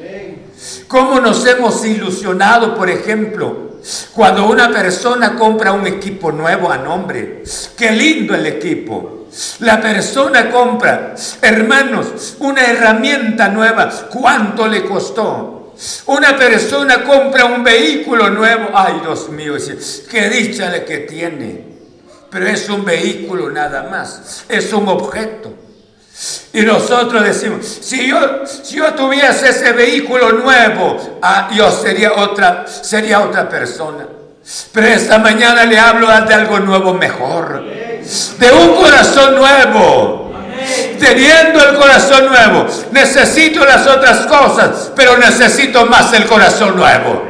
[0.87, 3.69] ¿Cómo nos hemos ilusionado, por ejemplo,
[4.13, 7.43] cuando una persona compra un equipo nuevo a nombre,
[7.77, 9.27] qué lindo el equipo.
[9.59, 15.58] La persona compra, hermanos, una herramienta nueva, ¿cuánto le costó?
[16.07, 19.53] Una persona compra un vehículo nuevo, ay Dios mío,
[20.09, 21.63] qué dicha que tiene,
[22.29, 25.53] pero es un vehículo nada más, es un objeto.
[26.51, 32.65] Y nosotros decimos, si yo, si yo tuviese ese vehículo nuevo, ah, yo sería otra,
[32.67, 34.05] sería otra persona.
[34.73, 37.63] Pero esta mañana le hablo de algo nuevo mejor.
[37.63, 40.28] De un corazón nuevo.
[40.99, 47.25] Teniendo el corazón nuevo, necesito las otras cosas, pero necesito más el corazón nuevo.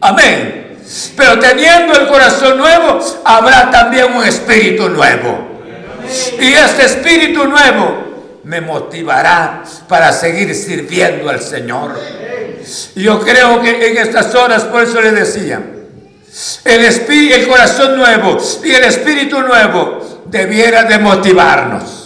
[0.00, 0.78] Amén.
[1.16, 5.50] Pero teniendo el corazón nuevo, habrá también un espíritu nuevo.
[6.40, 11.98] Y este espíritu nuevo me motivará para seguir sirviendo al Señor.
[12.96, 15.60] Yo creo que en estas horas, por eso le decía,
[16.64, 21.99] el, espíritu, el corazón nuevo y el espíritu nuevo debiera de motivarnos,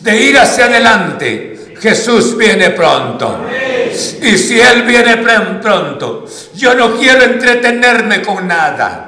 [0.00, 1.76] de ir hacia adelante.
[1.80, 3.46] Jesús viene pronto.
[4.22, 9.06] Y si Él viene pronto, yo no quiero entretenerme con nada.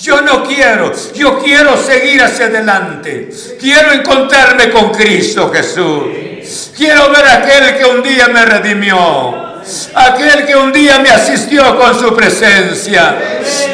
[0.00, 3.28] Yo no quiero, yo quiero seguir hacia adelante.
[3.60, 6.72] Quiero encontrarme con Cristo Jesús.
[6.76, 9.48] Quiero ver a aquel que un día me redimió.
[9.94, 13.18] Aquel que un día me asistió con su presencia.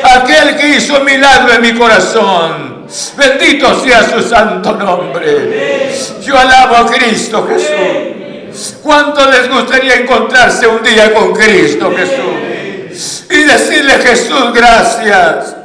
[0.02, 2.86] Aquel que hizo milagro en mi corazón.
[3.16, 5.73] Bendito sea su santo nombre.
[6.22, 8.76] Yo alabo a Cristo Jesús.
[8.82, 13.26] ¿Cuánto les gustaría encontrarse un día con Cristo Jesús?
[13.30, 15.56] Y decirle Jesús, gracias.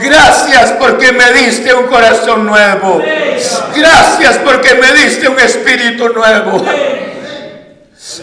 [0.00, 3.02] Gracias porque me diste un corazón nuevo.
[3.74, 6.64] Gracias porque me diste un espíritu nuevo.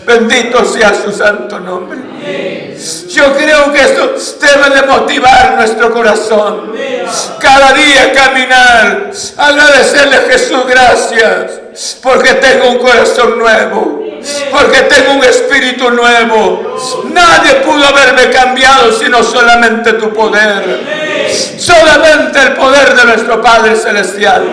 [0.06, 2.00] Bendito sea su santo nombre.
[3.10, 6.74] Yo creo que esto debe de motivar nuestro corazón.
[7.40, 11.52] Cada día caminar, agradecerle a Jesús gracias
[12.02, 14.04] porque tengo un corazón nuevo
[14.52, 16.78] porque tengo un espíritu nuevo.
[17.12, 21.13] Nadie pudo haberme cambiado sino solamente tu poder.
[21.58, 24.44] Solamente el poder de nuestro Padre Celestial.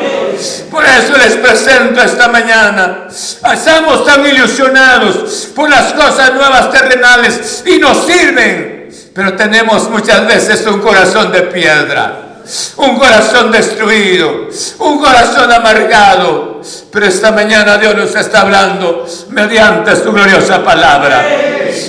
[0.71, 3.09] Por eso les presento esta mañana.
[3.09, 8.89] Estamos tan ilusionados por las cosas nuevas terrenales y nos sirven.
[9.15, 12.31] Pero tenemos muchas veces un corazón de piedra
[12.77, 16.61] un corazón destruido, un corazón amargado.
[16.91, 21.25] Pero esta mañana Dios nos está hablando mediante su gloriosa palabra.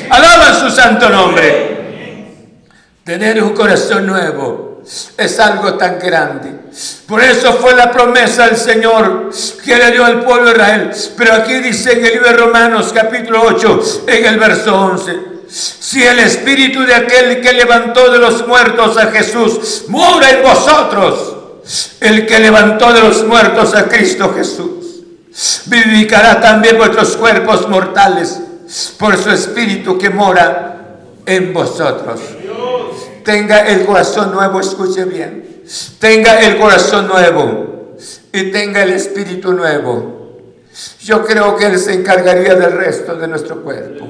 [0.09, 1.71] Alaban su santo nombre.
[3.03, 4.70] Tener un corazón nuevo
[5.17, 6.51] es algo tan grande.
[7.07, 9.29] Por eso fue la promesa del Señor
[9.63, 10.91] que le dio al pueblo de Israel.
[11.17, 15.31] Pero aquí dice en el libro de Romanos capítulo 8, en el verso 11.
[15.49, 21.35] Si el espíritu de aquel que levantó de los muertos a Jesús mora en vosotros,
[21.99, 24.81] el que levantó de los muertos a Cristo Jesús,
[25.65, 28.39] vivificará también vuestros cuerpos mortales
[28.97, 30.77] por su espíritu que mora
[31.25, 32.19] en vosotros.
[33.23, 35.63] Tenga el corazón nuevo, escuche bien.
[35.99, 37.95] Tenga el corazón nuevo
[38.31, 40.21] y tenga el espíritu nuevo.
[41.01, 44.07] Yo creo que Él se encargaría del resto de nuestro cuerpo.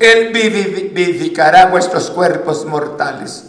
[0.00, 3.44] Él vivificará vuestros cuerpos mortales.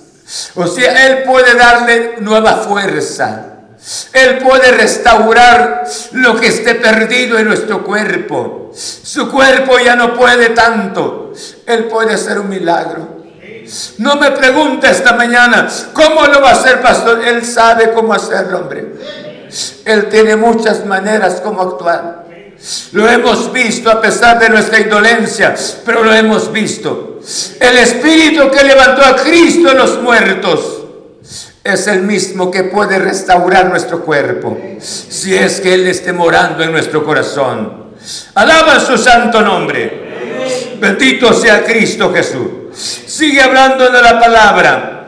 [0.55, 3.49] O sea, Él puede darle nueva fuerza.
[4.13, 5.83] Él puede restaurar
[6.13, 8.71] lo que esté perdido en nuestro cuerpo.
[8.73, 11.33] Su cuerpo ya no puede tanto.
[11.65, 13.22] Él puede hacer un milagro.
[13.97, 17.25] No me pregunte esta mañana, ¿cómo lo va a hacer, pastor?
[17.25, 18.93] Él sabe cómo hacerlo, hombre.
[19.85, 22.23] Él tiene muchas maneras como actuar.
[22.93, 25.53] Lo hemos visto a pesar de nuestra indolencia,
[25.85, 27.19] pero lo hemos visto.
[27.59, 30.83] El Espíritu que levantó a Cristo en los muertos
[31.63, 36.71] es el mismo que puede restaurar nuestro cuerpo, si es que Él esté morando en
[36.71, 37.93] nuestro corazón.
[38.33, 40.75] Alaba su santo nombre.
[40.79, 42.62] Bendito sea Cristo Jesús.
[42.75, 44.99] Sigue hablando de la palabra.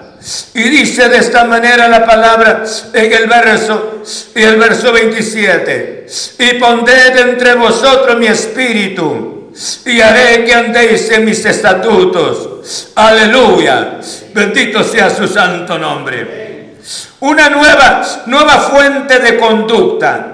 [0.53, 2.63] Y dice de esta manera la palabra
[2.93, 4.01] en el verso,
[4.33, 6.07] y el verso 27.
[6.39, 9.51] Y pondré entre vosotros mi espíritu
[9.85, 12.89] y haré que andéis en mis estatutos.
[12.95, 13.99] Aleluya.
[14.33, 16.75] Bendito sea su santo nombre.
[17.21, 20.31] Una nueva, nueva fuente de conducta.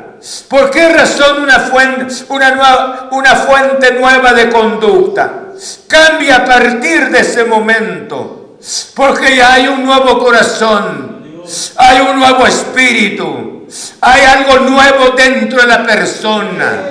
[0.47, 5.40] ¿Por qué razón una fuente, una, nueva, una fuente nueva de conducta?
[5.87, 8.57] Cambia a partir de ese momento.
[8.95, 11.43] Porque ya hay un nuevo corazón,
[11.77, 13.67] hay un nuevo espíritu,
[13.99, 16.83] hay algo nuevo dentro de la persona.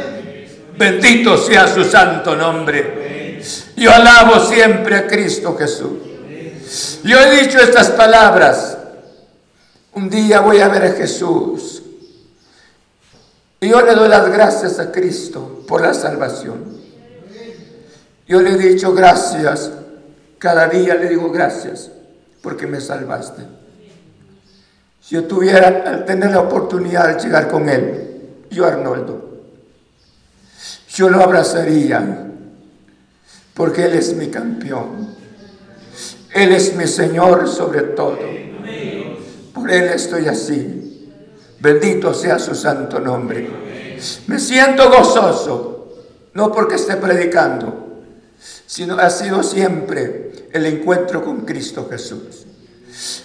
[0.76, 3.40] Bendito sea su santo nombre.
[3.76, 5.98] Yo alabo siempre a Cristo Jesús.
[7.04, 8.76] Yo he dicho estas palabras.
[9.92, 11.82] Un día voy a ver a Jesús.
[13.60, 16.79] Y yo le doy las gracias a Cristo por la salvación.
[18.30, 19.72] Yo le he dicho gracias
[20.38, 21.90] cada día le digo gracias
[22.40, 23.42] porque me salvaste.
[25.02, 29.40] Si yo tuviera, al tener la oportunidad de llegar con Él, yo Arnoldo,
[30.90, 32.28] yo lo abrazaría
[33.52, 35.08] porque Él es mi campeón.
[36.32, 38.20] Él es mi Señor sobre todo.
[39.52, 41.10] Por Él estoy así.
[41.58, 43.98] Bendito sea su santo nombre.
[44.28, 45.88] Me siento gozoso,
[46.34, 47.89] no porque esté predicando,
[48.70, 52.46] sino ha sido siempre el encuentro con Cristo Jesús.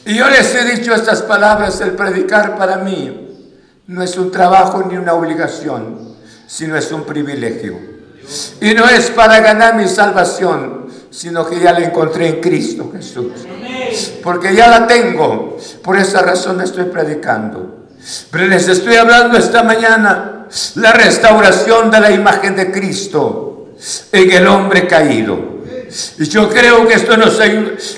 [0.04, 3.54] Y yo les he dicho estas palabras, el predicar para mí
[3.86, 6.16] no es un trabajo ni una obligación,
[6.48, 7.78] sino es un privilegio.
[8.60, 13.32] Y no es para ganar mi salvación, sino que ya la encontré en Cristo Jesús.
[14.24, 17.86] Porque ya la tengo, por esa razón estoy predicando.
[18.32, 23.55] Pero les estoy hablando esta mañana la restauración de la imagen de Cristo
[24.12, 25.56] en el hombre caído.
[26.18, 27.40] Y yo creo que esto nos,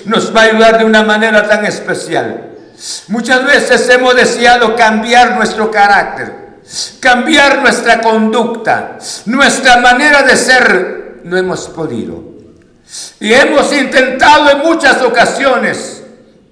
[0.04, 2.50] nos va a ayudar de una manera tan especial.
[3.08, 6.60] Muchas veces hemos deseado cambiar nuestro carácter,
[7.00, 11.20] cambiar nuestra conducta, nuestra manera de ser.
[11.24, 12.22] No hemos podido.
[13.20, 16.02] Y hemos intentado en muchas ocasiones.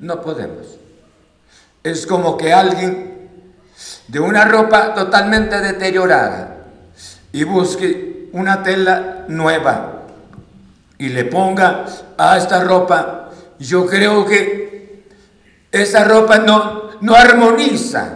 [0.00, 0.66] No podemos.
[1.82, 3.28] Es como que alguien
[4.08, 6.56] de una ropa totalmente deteriorada
[7.32, 10.02] y busque una tela nueva
[10.98, 11.86] y le ponga
[12.18, 15.06] a esta ropa, yo creo que
[15.72, 18.12] esa ropa no, no armoniza,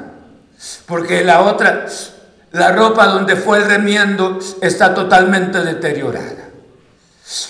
[0.85, 1.87] porque la otra,
[2.53, 6.51] la ropa donde fue el remiendo está totalmente deteriorada.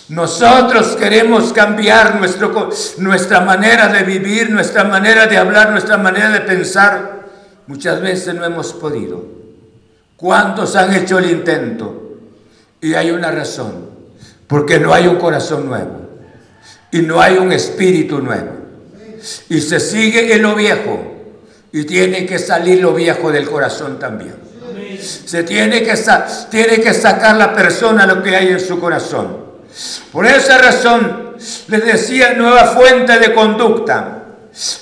[0.09, 6.41] Nosotros queremos cambiar nuestro, nuestra manera de vivir, nuestra manera de hablar, nuestra manera de
[6.43, 7.21] pensar.
[7.67, 9.25] Muchas veces no hemos podido.
[10.17, 12.10] ¿Cuántos han hecho el intento?
[12.81, 13.91] Y hay una razón,
[14.47, 16.01] porque no hay un corazón nuevo
[16.91, 18.53] y no hay un espíritu nuevo.
[19.49, 20.99] Y se sigue en lo viejo
[21.73, 24.35] y tiene que salir lo viejo del corazón también.
[25.01, 25.95] Se tiene que,
[26.51, 29.51] tiene que sacar la persona lo que hay en su corazón.
[30.13, 31.35] Por esa razón
[31.69, 34.25] les decía nueva fuente de conducta.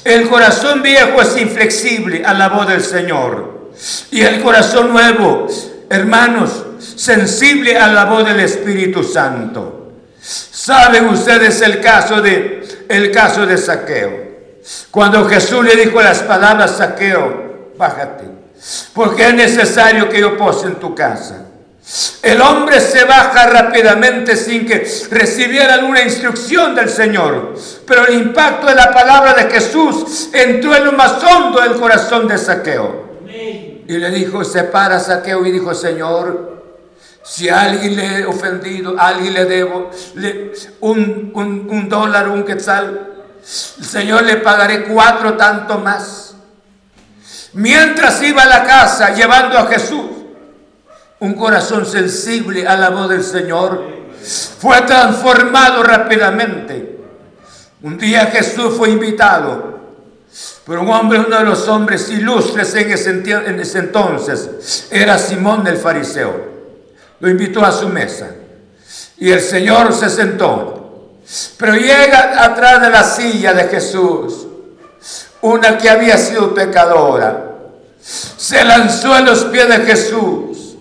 [0.04, 3.70] El corazón viejo es inflexible a la voz del Señor.
[4.10, 5.46] Y el corazón nuevo,
[5.90, 9.92] hermanos, sensible a la voz del Espíritu Santo.
[10.20, 12.58] Saben ustedes el caso de
[12.88, 14.28] el caso de Saqueo.
[14.90, 18.24] Cuando Jesús le dijo las palabras Saqueo, bájate,
[18.92, 21.44] porque es necesario que yo pose en tu casa.
[22.22, 27.54] El hombre se baja rápidamente sin que recibiera alguna instrucción del Señor.
[27.86, 32.28] Pero el impacto de la palabra de Jesús entró en lo más hondo del corazón
[32.28, 33.08] de Saqueo.
[33.26, 36.57] Y le dijo, se para Saqueo y dijo, Señor,
[37.28, 39.90] si a alguien le he ofendido, a alguien le debo
[40.80, 41.30] un,
[41.68, 43.10] un, dólar, un quetzal,
[43.78, 46.34] el Señor le pagaré cuatro tanto más.
[47.52, 50.06] Mientras iba a la casa llevando a Jesús,
[51.20, 53.84] un corazón sensible a la voz del Señor
[54.58, 56.98] fue transformado rápidamente.
[57.82, 59.76] Un día Jesús fue invitado
[60.64, 65.66] por un hombre, uno de los hombres ilustres en ese, en ese entonces, era Simón
[65.66, 66.47] el fariseo
[67.20, 68.28] lo invitó a su mesa
[69.18, 70.74] y el Señor se sentó.
[71.58, 74.46] Pero llega atrás de la silla de Jesús
[75.40, 77.44] una que había sido pecadora.
[78.00, 80.76] Se lanzó a los pies de Jesús,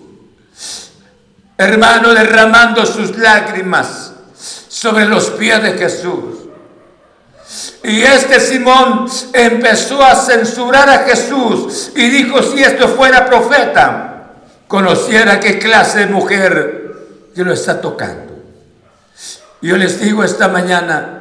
[1.56, 4.12] hermano, derramando sus lágrimas
[4.68, 6.38] sobre los pies de Jesús.
[7.82, 14.17] Y este Simón empezó a censurar a Jesús y dijo, si esto fuera profeta,
[14.68, 16.92] conociera qué clase de mujer
[17.34, 18.34] que lo está tocando.
[19.60, 21.20] Yo les digo esta mañana,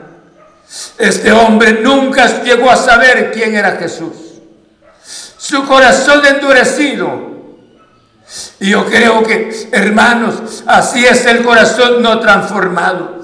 [0.97, 4.41] este hombre nunca llegó a saber quién era Jesús.
[5.37, 7.37] Su corazón endurecido.
[8.59, 13.17] Y yo creo que, hermanos, así es el corazón no transformado.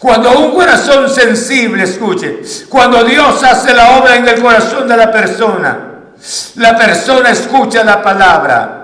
[0.00, 5.12] Cuando un corazón sensible, escuche, cuando Dios hace la obra en el corazón de la
[5.12, 5.90] persona,
[6.56, 8.79] la persona escucha la palabra.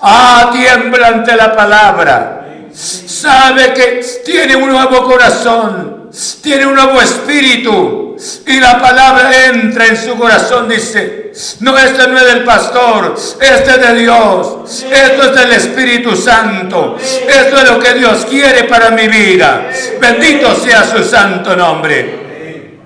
[0.00, 2.46] Ah, tiembla ante la palabra.
[2.72, 6.10] Sabe que tiene un nuevo corazón,
[6.42, 8.16] tiene un nuevo espíritu.
[8.46, 13.70] Y la palabra entra en su corazón, dice, no, este no es del pastor, este
[13.72, 18.90] es de Dios, esto es del Espíritu Santo, esto es lo que Dios quiere para
[18.90, 19.68] mi vida.
[20.00, 22.78] Bendito sea su santo nombre.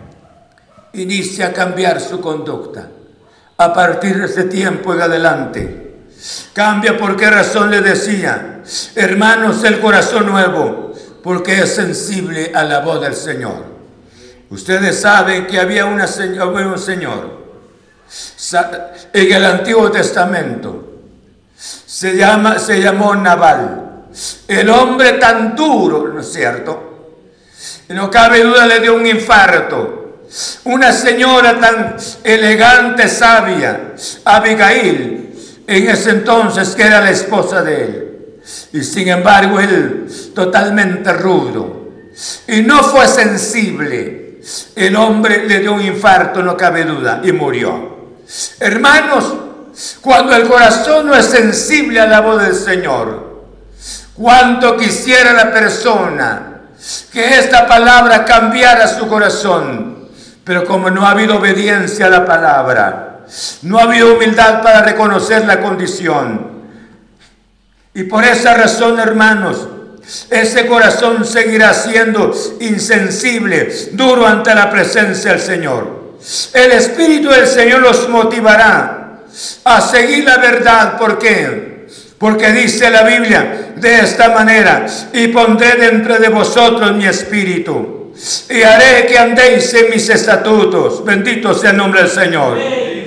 [0.95, 2.89] Inicia a cambiar su conducta
[3.57, 5.80] a partir de ese tiempo en adelante.
[6.53, 8.63] Cambia por qué razón le decía,
[8.95, 10.93] hermanos, el corazón nuevo,
[11.23, 13.65] porque es sensible a la voz del Señor.
[14.51, 17.41] Ustedes saben que había una, un señor
[19.13, 20.99] en el Antiguo Testamento.
[21.57, 24.07] Se, llama, se llamó Naval.
[24.49, 27.17] El hombre tan duro, ¿no es cierto?
[27.89, 30.01] No cabe duda, le dio un infarto
[30.65, 33.95] una señora tan elegante, sabia,
[34.25, 35.30] Abigail,
[35.71, 38.07] en ese entonces que era la esposa de él.
[38.73, 41.89] Y sin embargo él totalmente rudo.
[42.47, 44.41] Y no fue sensible.
[44.75, 48.19] El hombre le dio un infarto, no cabe duda, y murió.
[48.59, 49.35] Hermanos,
[50.01, 53.45] cuando el corazón no es sensible a la voz del Señor,
[54.15, 56.63] cuánto quisiera la persona
[57.13, 59.91] que esta palabra cambiara su corazón
[60.51, 63.20] pero como no ha habido obediencia a la palabra,
[63.63, 66.51] no ha habido humildad para reconocer la condición.
[67.95, 69.69] Y por esa razón, hermanos,
[70.31, 76.01] ese corazón seguirá siendo insensible, duro ante la presencia del Señor.
[76.53, 79.23] El Espíritu del Señor los motivará
[79.65, 80.99] a seguir la verdad.
[80.99, 81.87] ¿Por qué?
[82.19, 88.01] Porque dice la Biblia de esta manera, y pondré dentro de vosotros mi espíritu
[88.49, 91.05] y haré que andéis en mis estatutos.
[91.05, 92.59] Bendito sea el nombre del Señor.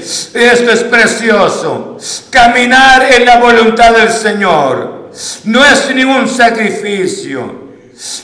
[0.03, 1.97] Esto es precioso.
[2.29, 5.11] Caminar en la voluntad del Señor
[5.45, 7.63] no es ningún sacrificio.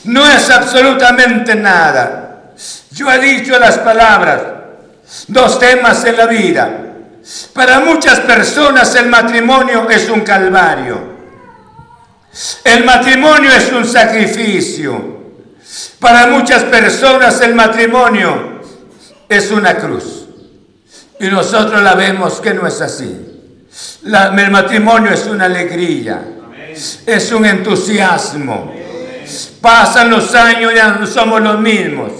[0.04, 2.52] No es absolutamente nada.
[2.90, 4.42] Yo he dicho las palabras,
[5.28, 6.70] dos temas en la vida.
[7.54, 11.10] Para muchas personas el matrimonio es un calvario.
[12.64, 15.20] El matrimonio es un sacrificio.
[15.98, 18.60] Para muchas personas el matrimonio
[19.28, 20.19] es una cruz.
[21.20, 23.14] Y nosotros la vemos que no es así.
[24.04, 26.22] el matrimonio es una alegría,
[27.04, 28.72] es un entusiasmo.
[29.60, 32.12] Pasan los años, ya no somos los mismos.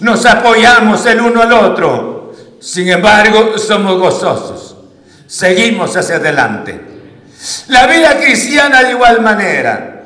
[0.00, 2.32] Nos apoyamos el uno al otro.
[2.60, 4.76] Sin embargo, somos gozosos.
[5.26, 6.80] Seguimos hacia adelante.
[7.68, 10.04] La vida cristiana de igual manera.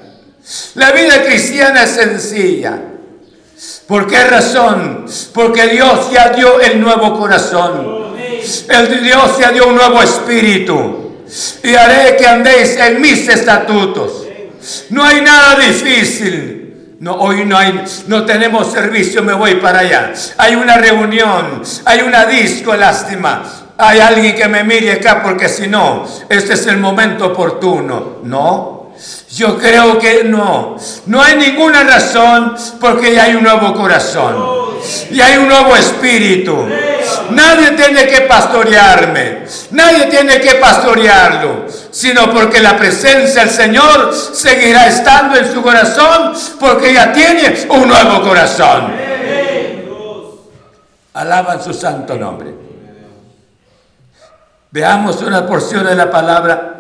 [0.74, 2.80] La vida cristiana es sencilla.
[3.86, 5.06] ¿Por qué razón?
[5.32, 7.97] Porque Dios ya dio el nuevo corazón.
[8.68, 11.08] El Dios ya dio un nuevo espíritu.
[11.62, 14.26] Y haré que andéis en mis estatutos.
[14.90, 16.58] No hay nada difícil.
[17.00, 20.12] No, hoy no hay, no tenemos servicio, me voy para allá.
[20.36, 23.44] Hay una reunión, hay una disco, lástima.
[23.76, 28.18] Hay alguien que me mire acá porque si no, este es el momento oportuno.
[28.24, 28.94] No,
[29.30, 30.76] yo creo que no.
[31.06, 34.67] No hay ninguna razón porque ya hay un nuevo corazón.
[35.10, 36.66] Y hay un nuevo espíritu.
[37.30, 39.44] Nadie tiene que pastorearme.
[39.70, 41.66] Nadie tiene que pastorearlo.
[41.90, 47.88] Sino porque la presencia del Señor seguirá estando en su corazón porque ya tiene un
[47.88, 48.92] nuevo corazón.
[51.14, 52.54] Alaban su santo nombre.
[54.70, 56.78] Veamos una porción de la palabra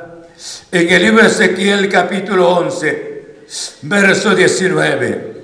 [0.70, 3.46] en el libro de Ezequiel capítulo 11,
[3.82, 5.42] verso 19.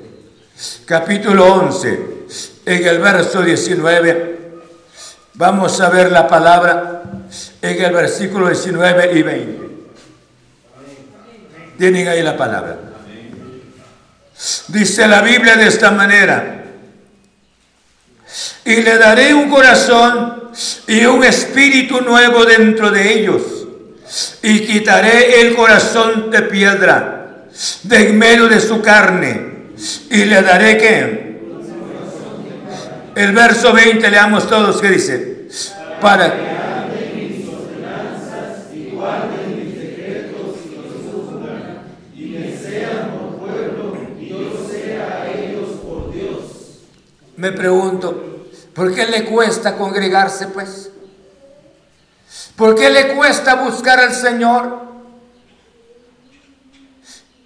[0.84, 2.13] Capítulo 11,
[2.66, 4.38] en el verso 19,
[5.34, 7.02] vamos a ver la palabra
[7.60, 9.64] en el versículo 19 y 20.
[11.78, 12.78] Tienen ahí la palabra.
[14.68, 16.64] Dice la Biblia de esta manera.
[18.64, 20.50] Y le daré un corazón
[20.86, 23.42] y un espíritu nuevo dentro de ellos
[24.42, 27.46] y quitaré el corazón de piedra
[27.82, 29.54] de en medio de su carne
[30.10, 31.23] y le daré que
[33.16, 35.48] el verso 20, leamos todos que dice:
[36.00, 41.82] Para que anden mis ordenanzas y guarden mis decretos y los sufran,
[42.14, 46.80] y me sean por pueblo, y yo seré a ellos por Dios.
[47.36, 50.90] Me pregunto: ¿por qué le cuesta congregarse, pues?
[52.56, 54.82] ¿Por qué le cuesta buscar al Señor?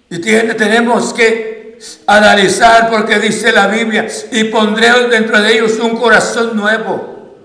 [0.09, 1.58] Y tenemos que
[2.05, 7.37] analizar porque dice la Biblia, y pondré dentro de ellos un corazón nuevo,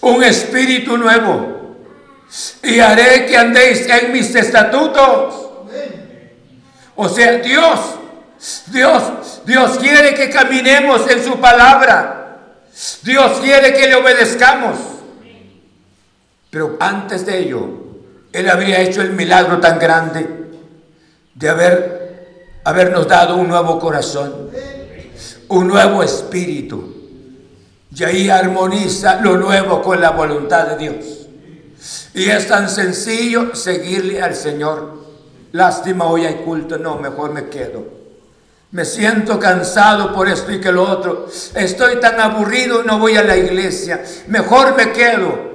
[0.00, 1.76] un espíritu nuevo,
[2.62, 5.48] y haré que andéis en mis estatutos.
[6.94, 7.80] O sea, Dios,
[8.66, 9.02] Dios,
[9.44, 12.20] Dios quiere que caminemos en su palabra.
[13.02, 14.78] Dios quiere que le obedezcamos.
[16.50, 17.68] Pero antes de ello,
[18.32, 20.28] Él habría hecho el milagro tan grande
[21.34, 21.99] de haber,
[22.64, 24.50] habernos dado un nuevo corazón,
[25.48, 26.96] un nuevo espíritu.
[27.94, 31.28] Y ahí armoniza lo nuevo con la voluntad de Dios.
[32.14, 35.00] Y es tan sencillo seguirle al Señor.
[35.52, 36.78] Lástima, hoy hay culto.
[36.78, 37.84] No, mejor me quedo.
[38.72, 41.26] Me siento cansado por esto y que lo otro.
[41.54, 44.04] Estoy tan aburrido, no voy a la iglesia.
[44.28, 45.50] Mejor me quedo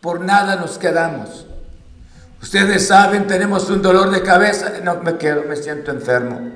[0.00, 1.46] por nada nos quedamos.
[2.42, 6.52] Ustedes saben, tenemos un dolor de cabeza, no me quedo, me siento enfermo.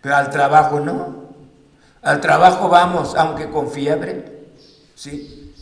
[0.00, 1.28] Pero al trabajo no.
[2.02, 4.24] Al trabajo vamos, aunque con fiebre.
[4.94, 5.54] ¿Sí?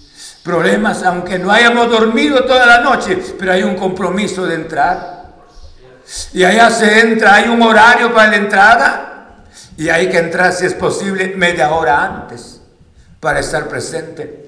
[0.42, 5.34] Problemas, aunque no hayamos dormido toda la noche, pero hay un compromiso de entrar.
[6.32, 9.44] Y allá se entra, hay un horario para la entrada.
[9.76, 12.60] Y hay que entrar, si es posible, media hora antes
[13.20, 14.46] para estar presente.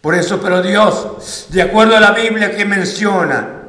[0.00, 3.65] Por eso, pero Dios, de acuerdo a la Biblia que menciona,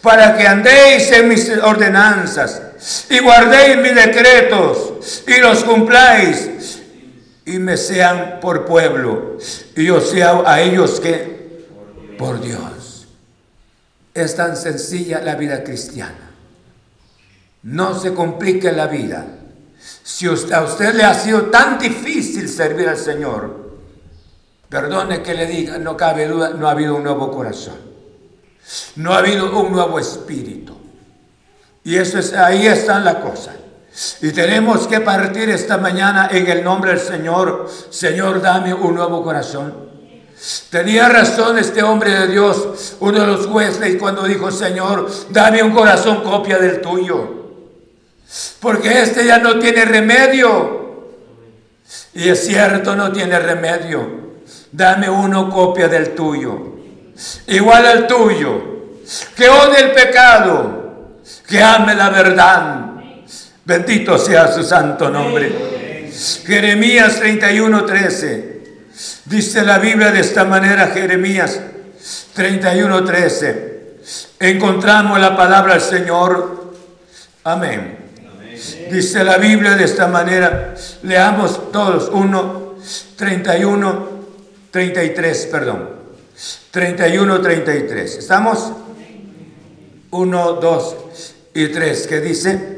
[0.00, 6.80] para que andéis en mis ordenanzas y guardéis mis decretos y los cumpláis
[7.44, 9.38] y me sean por pueblo
[9.74, 11.66] y yo sea a ellos que
[12.18, 13.06] por Dios.
[14.14, 16.30] Es tan sencilla la vida cristiana.
[17.62, 19.26] No se complique la vida.
[20.02, 23.66] Si a usted le ha sido tan difícil servir al Señor,
[24.68, 27.85] Perdone que le diga, no cabe duda, no ha habido un nuevo corazón.
[28.96, 30.76] No ha habido un nuevo espíritu.
[31.84, 33.54] Y eso es, ahí está la cosa.
[34.20, 37.70] Y tenemos que partir esta mañana en el nombre del Señor.
[37.90, 39.86] Señor, dame un nuevo corazón.
[40.70, 45.72] Tenía razón este hombre de Dios, uno de los jueces, cuando dijo, Señor, dame un
[45.72, 47.46] corazón copia del tuyo.
[48.60, 51.06] Porque este ya no tiene remedio.
[52.12, 54.26] Y es cierto, no tiene remedio
[54.76, 56.75] dame uno copia del tuyo,
[57.46, 58.76] igual al tuyo,
[59.34, 62.86] que odie el pecado, que ame la verdad.
[63.64, 66.10] Bendito sea su santo nombre.
[66.46, 68.56] Jeremías 31:13.
[69.24, 71.60] Dice la Biblia de esta manera, Jeremías
[72.34, 73.76] 31:13.
[74.38, 76.74] Encontramos la palabra del Señor.
[77.44, 77.98] Amén.
[78.90, 80.74] Dice la Biblia de esta manera.
[81.02, 82.08] Leamos todos.
[82.12, 82.76] 1,
[83.16, 84.08] 31,
[84.70, 85.95] 33, perdón.
[86.70, 88.16] 31, 33.
[88.18, 88.72] ¿Estamos?
[90.10, 90.96] 1, 2
[91.54, 92.06] y 3.
[92.06, 92.76] ¿Qué dice?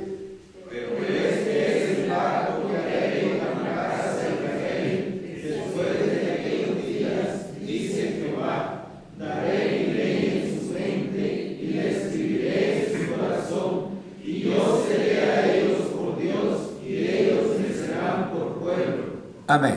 [19.48, 19.76] Amén.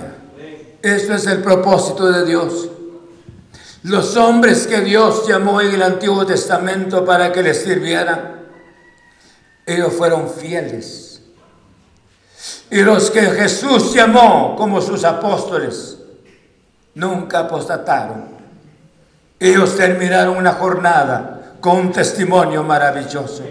[0.82, 2.71] Esto es el propósito de Dios.
[3.84, 8.42] Los hombres que Dios llamó en el Antiguo Testamento para que les sirvieran,
[9.66, 11.24] ellos fueron fieles.
[12.70, 15.98] Y los que Jesús llamó como sus apóstoles,
[16.94, 18.30] nunca apostataron.
[19.40, 23.44] Ellos terminaron una jornada con un testimonio maravilloso.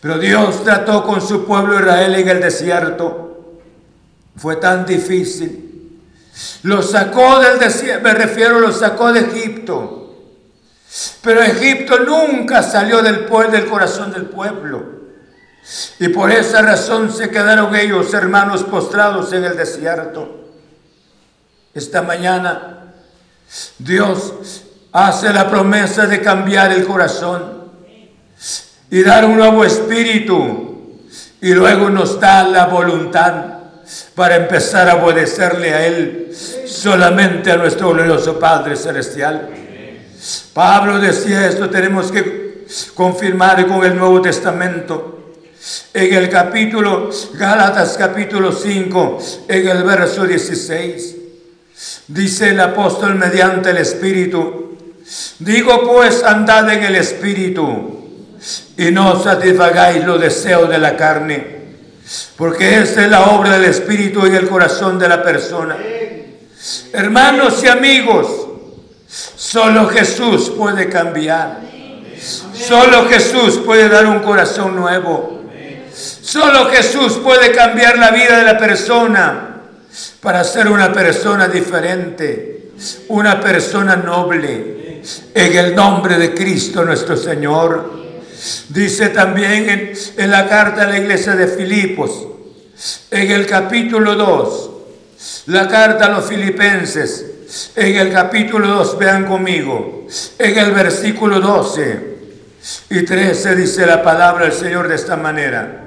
[0.00, 3.58] Pero Dios trató con su pueblo Israel en el desierto.
[4.36, 5.63] Fue tan difícil
[6.62, 10.00] lo sacó del desierto, me refiero, lo sacó de Egipto.
[11.22, 14.94] Pero Egipto nunca salió del, del corazón del pueblo.
[15.98, 20.50] Y por esa razón se quedaron ellos, hermanos, postrados en el desierto.
[21.72, 22.92] Esta mañana
[23.78, 24.34] Dios
[24.92, 27.64] hace la promesa de cambiar el corazón
[28.90, 31.00] y dar un nuevo espíritu.
[31.40, 33.53] Y luego nos da la voluntad
[34.14, 36.34] para empezar a obedecerle a Él,
[36.66, 39.48] solamente a nuestro glorioso Padre Celestial.
[40.52, 45.32] Pablo decía esto, tenemos que confirmar con el Nuevo Testamento.
[45.92, 51.16] En el capítulo, Gálatas capítulo 5, en el verso 16,
[52.08, 54.76] dice el apóstol mediante el Espíritu,
[55.38, 57.94] digo pues andad en el Espíritu
[58.76, 61.53] y no satisfagáis los deseos de la carne
[62.36, 65.76] Porque esta es la obra del Espíritu en el corazón de la persona.
[66.92, 68.26] Hermanos y amigos,
[69.08, 71.60] solo Jesús puede cambiar.
[72.54, 75.42] Solo Jesús puede dar un corazón nuevo.
[75.94, 79.60] Solo Jesús puede cambiar la vida de la persona
[80.20, 82.70] para ser una persona diferente,
[83.08, 85.02] una persona noble,
[85.34, 88.03] en el nombre de Cristo nuestro Señor.
[88.68, 92.26] Dice también en, la carta a la iglesia de Filipos,
[93.10, 94.70] en el capítulo 2,
[95.46, 97.24] la carta a los filipenses,
[97.74, 100.06] en el capítulo 2, vean conmigo,
[100.38, 102.14] en el versículo 12
[102.90, 105.84] y 13 dice la palabra del Señor de esta manera.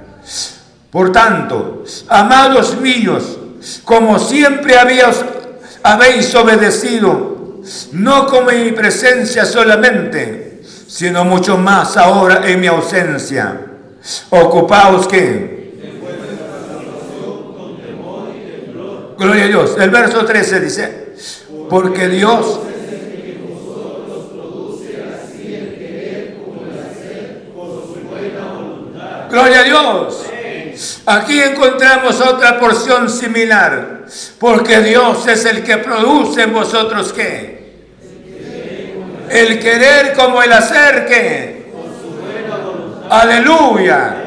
[0.90, 3.38] Por tanto, amados míos,
[3.84, 4.76] como siempre
[5.84, 7.62] habéis obedecido,
[7.92, 10.47] no como en mi presencia solamente,
[10.88, 13.62] sino mucho más ahora en mi ausencia.
[14.30, 15.58] Ocupaos que...
[19.18, 19.76] Gloria a Dios.
[19.80, 21.14] El verso 13 dice,
[21.70, 22.60] porque Dios
[29.30, 30.24] Gloria a Dios.
[31.06, 34.06] Aquí encontramos otra porción similar,
[34.40, 37.57] porque Dios es el que produce en vosotros qué?
[39.30, 41.74] El querer como el hacer qué?
[43.10, 44.24] Aleluya.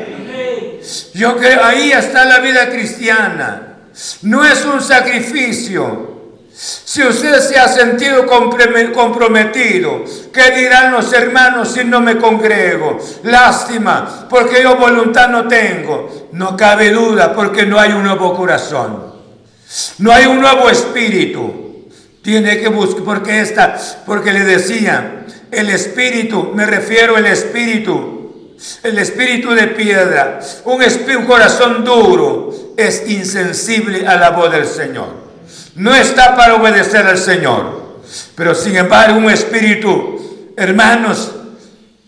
[1.14, 3.76] Yo creo ahí está la vida cristiana.
[4.22, 6.10] No es un sacrificio,
[6.62, 12.98] si usted se ha sentido comprometido, ¿qué dirán los hermanos si no me congrego?
[13.22, 16.28] Lástima, porque yo voluntad no tengo.
[16.32, 19.10] No cabe duda, porque no hay un nuevo corazón.
[19.98, 21.69] No hay un nuevo espíritu.
[22.22, 28.98] Tiene que buscar, porque esta, porque le decía, el espíritu, me refiero al espíritu, el
[28.98, 35.20] espíritu de piedra, un, un corazón duro, es insensible a la voz del Señor
[35.80, 37.80] no está para obedecer al Señor.
[38.34, 41.32] Pero sin embargo un espíritu, hermanos,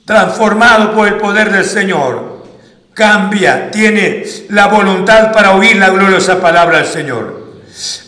[0.04, 2.42] transformado por el poder del Señor,
[2.92, 7.41] cambia, tiene la voluntad para oír la gloriosa palabra del Señor.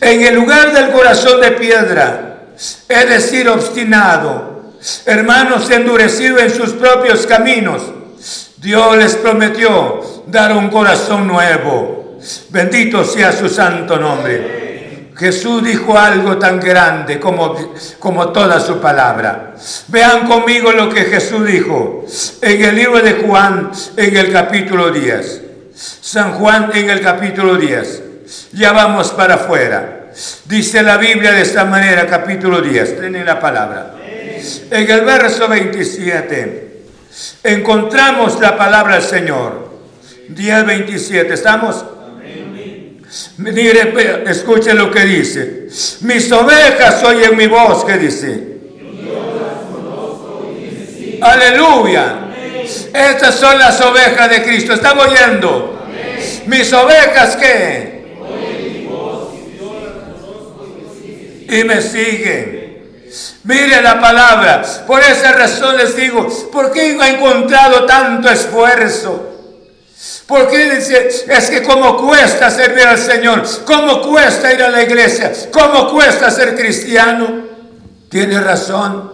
[0.00, 2.48] En el lugar del corazón de piedra,
[2.88, 4.74] es decir, obstinado,
[5.06, 7.82] hermanos, endurecido en sus propios caminos,
[8.58, 12.18] Dios les prometió dar un corazón nuevo.
[12.50, 14.64] Bendito sea su santo nombre.
[15.16, 17.54] Jesús dijo algo tan grande como,
[17.98, 19.54] como toda su palabra.
[19.88, 22.04] Vean conmigo lo que Jesús dijo
[22.40, 25.42] en el libro de Juan, en el capítulo 10.
[25.74, 28.03] San Juan en el capítulo 10.
[28.52, 30.10] Ya vamos para afuera.
[30.44, 33.00] Dice la Biblia de esta manera, capítulo 10.
[33.00, 33.94] Tiene la palabra.
[34.70, 36.72] En el verso 27
[37.42, 39.72] encontramos la palabra del Señor.
[40.28, 41.34] 10, 27.
[41.34, 41.84] ¿Estamos?
[43.38, 43.94] Mire,
[44.26, 45.68] escuche lo que dice.
[46.02, 48.54] Mis ovejas oyen mi voz, que dice.
[51.20, 52.20] Aleluya.
[52.92, 54.74] Estas son las ovejas de Cristo.
[54.74, 55.86] ¿Están oyendo?
[56.46, 57.93] Mis ovejas que...
[61.48, 62.64] Y me siguen.
[63.44, 64.62] Mire la palabra.
[64.86, 69.30] Por esa razón les digo, ¿por qué ha encontrado tanto esfuerzo?
[70.26, 75.32] Porque dice, es que como cuesta servir al Señor, como cuesta ir a la iglesia,
[75.52, 77.44] como cuesta ser cristiano.
[78.08, 79.12] Tiene razón,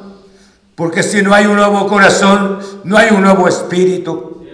[0.74, 4.46] porque si no hay un nuevo corazón, no hay un nuevo espíritu.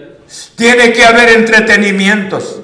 [0.55, 2.61] Tiene que haber entretenimientos.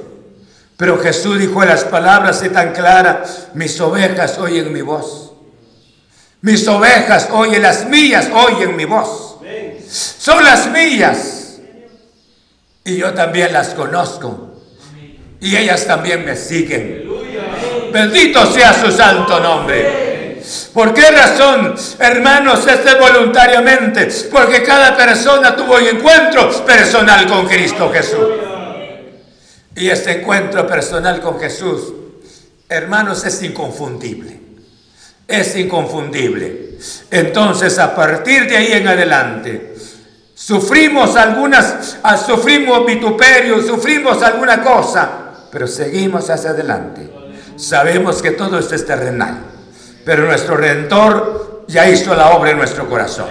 [0.78, 5.32] Pero Jesús dijo las palabras tan claras, mis ovejas oyen mi voz.
[6.42, 9.38] Mis ovejas oyen, las mías oyen mi voz.
[9.90, 11.60] Son las mías.
[12.84, 14.62] Y yo también las conozco.
[15.40, 17.10] Y ellas también me siguen.
[17.94, 20.42] Bendito sea su santo nombre.
[20.74, 24.08] ¿Por qué razón, hermanos, este voluntariamente?
[24.32, 28.53] Porque cada persona tuvo un encuentro personal con Cristo Jesús.
[29.76, 31.94] Y este encuentro personal con Jesús,
[32.70, 34.40] hermanos, es inconfundible.
[35.28, 36.78] Es inconfundible.
[37.10, 39.74] Entonces, a partir de ahí en adelante,
[40.36, 45.10] Sufrimos algunas, ah, sufrimos vituperio, sufrimos alguna cosa,
[45.50, 47.10] pero seguimos hacia adelante.
[47.56, 49.38] Sabemos que todo esto es terrenal,
[50.04, 53.28] pero nuestro Redentor ya hizo la obra en nuestro corazón.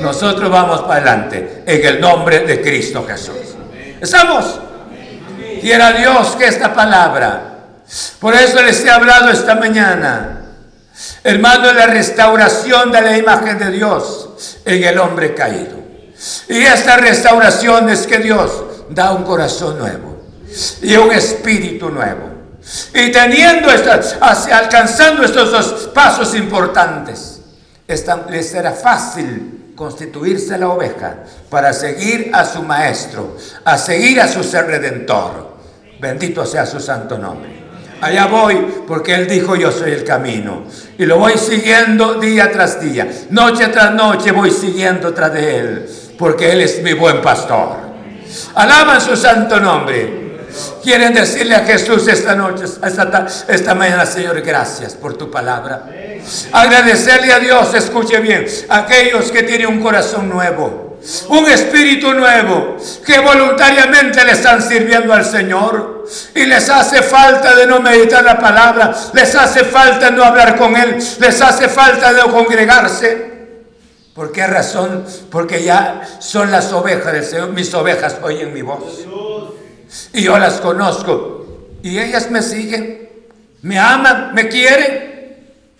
[0.00, 3.56] Nosotros vamos para adelante en el nombre de Cristo Jesús.
[4.00, 4.60] ¿Estamos?
[5.66, 7.56] Quiera Dios que esta palabra,
[8.20, 10.42] por eso les he hablado esta mañana,
[11.24, 14.28] hermano, la restauración de la imagen de Dios
[14.64, 15.76] en el hombre caído.
[16.48, 20.22] Y esta restauración es que Dios da un corazón nuevo.
[20.82, 22.30] y un espíritu nuevo.
[22.94, 27.40] Y teniendo estas, alcanzando estos dos pasos importantes,
[27.88, 34.44] les será fácil constituirse la oveja para seguir a su maestro, a seguir a su
[34.44, 35.45] ser redentor.
[36.00, 37.56] Bendito sea su santo nombre.
[38.00, 38.56] Allá voy
[38.86, 40.64] porque Él dijo yo soy el camino.
[40.98, 43.08] Y lo voy siguiendo día tras día.
[43.30, 45.88] Noche tras noche voy siguiendo tras de Él.
[46.18, 47.76] Porque Él es mi buen pastor.
[48.54, 50.26] Alaban su santo nombre.
[50.82, 55.86] Quieren decirle a Jesús esta noche, esta, esta mañana, Señor, gracias por tu palabra.
[56.52, 60.85] Agradecerle a Dios, escuche bien, aquellos que tienen un corazón nuevo,
[61.28, 66.04] un espíritu nuevo, que voluntariamente le están sirviendo al Señor
[66.34, 70.76] y les hace falta de no meditar la palabra, les hace falta no hablar con
[70.76, 73.36] Él, les hace falta de no congregarse.
[74.14, 75.04] ¿Por qué razón?
[75.30, 79.04] Porque ya son las ovejas del Señor, mis ovejas oyen mi voz.
[80.12, 81.46] Y yo las conozco.
[81.82, 83.08] Y ellas me siguen,
[83.62, 85.06] me aman, me quieren.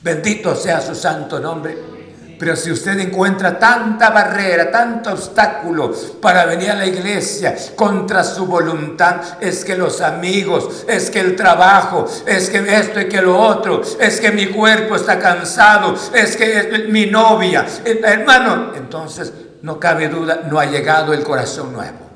[0.02, 1.95] Bendito sea su santo nombre.
[2.38, 8.46] Pero si usted encuentra tanta barrera, tanto obstáculo para venir a la iglesia contra su
[8.46, 13.38] voluntad, es que los amigos, es que el trabajo, es que esto y que lo
[13.38, 19.32] otro, es que mi cuerpo está cansado, es que es mi novia, eh, hermano, entonces
[19.62, 22.06] no cabe duda, no ha llegado el corazón nuevo.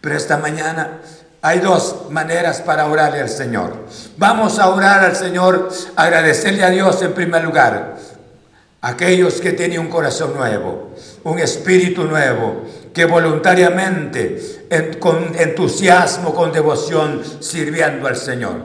[0.00, 0.98] Pero esta mañana
[1.42, 3.86] hay dos maneras para orarle al Señor.
[4.18, 7.96] Vamos a orar al Señor, agradecerle a Dios en primer lugar.
[8.82, 10.92] Aquellos que tienen un corazón nuevo,
[11.24, 14.66] un espíritu nuevo, que voluntariamente,
[14.98, 18.64] con entusiasmo, con devoción, sirviendo al Señor.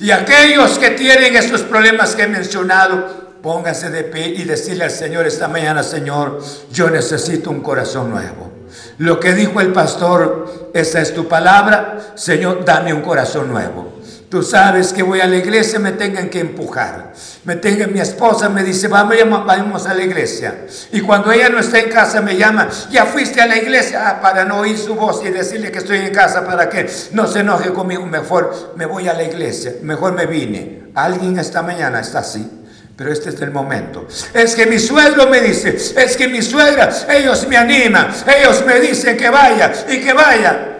[0.00, 4.90] Y aquellos que tienen estos problemas que he mencionado, pónganse de pie y decirle al
[4.90, 6.40] Señor esta mañana, Señor,
[6.72, 8.52] yo necesito un corazón nuevo.
[8.98, 13.95] Lo que dijo el pastor, esa es tu palabra, Señor, dame un corazón nuevo.
[14.28, 17.12] Tú sabes que voy a la iglesia, me tengan que empujar.
[17.44, 19.16] Me tengan, mi esposa me dice, vamos,
[19.46, 20.66] vamos a la iglesia.
[20.90, 24.20] Y cuando ella no está en casa, me llama, ya fuiste a la iglesia ah,
[24.20, 27.40] para no oír su voz y decirle que estoy en casa para que no se
[27.40, 28.04] enoje conmigo.
[28.04, 30.90] Mejor me voy a la iglesia, mejor me vine.
[30.96, 32.50] Alguien esta mañana está así.
[32.96, 34.08] Pero este es el momento.
[34.32, 38.08] Es que mi suegro me dice, es que mi suegra, ellos me animan,
[38.40, 40.78] ellos me dicen que vaya y que vaya.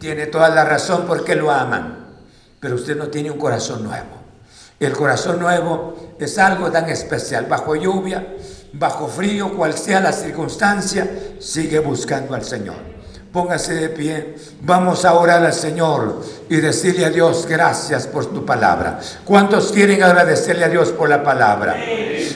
[0.00, 1.97] Tiene toda la razón porque lo aman.
[2.60, 4.18] Pero usted no tiene un corazón nuevo.
[4.80, 7.46] El corazón nuevo es algo tan especial.
[7.46, 8.36] Bajo lluvia,
[8.72, 11.08] bajo frío, cual sea la circunstancia,
[11.40, 12.87] sigue buscando al Señor.
[13.32, 14.36] Póngase de pie.
[14.62, 18.98] Vamos a orar al Señor y decirle a Dios gracias por tu palabra.
[19.24, 21.76] ¿Cuántos quieren agradecerle a Dios por la palabra?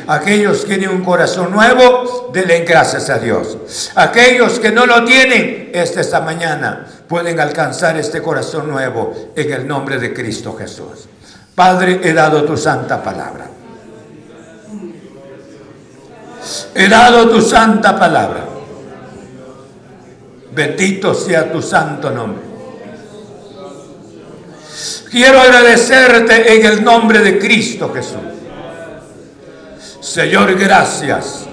[0.07, 3.91] Aquellos que tienen un corazón nuevo, denle gracias a Dios.
[3.95, 9.99] Aquellos que no lo tienen, esta mañana pueden alcanzar este corazón nuevo en el nombre
[9.99, 11.09] de Cristo Jesús.
[11.55, 13.47] Padre, he dado tu santa palabra.
[16.75, 18.52] He dado tu santa palabra
[20.55, 22.53] Bendito sea tu santo nombre.
[25.11, 28.17] Quiero agradecerte en el nombre de Cristo Jesús.
[30.01, 31.47] Señor, gracias.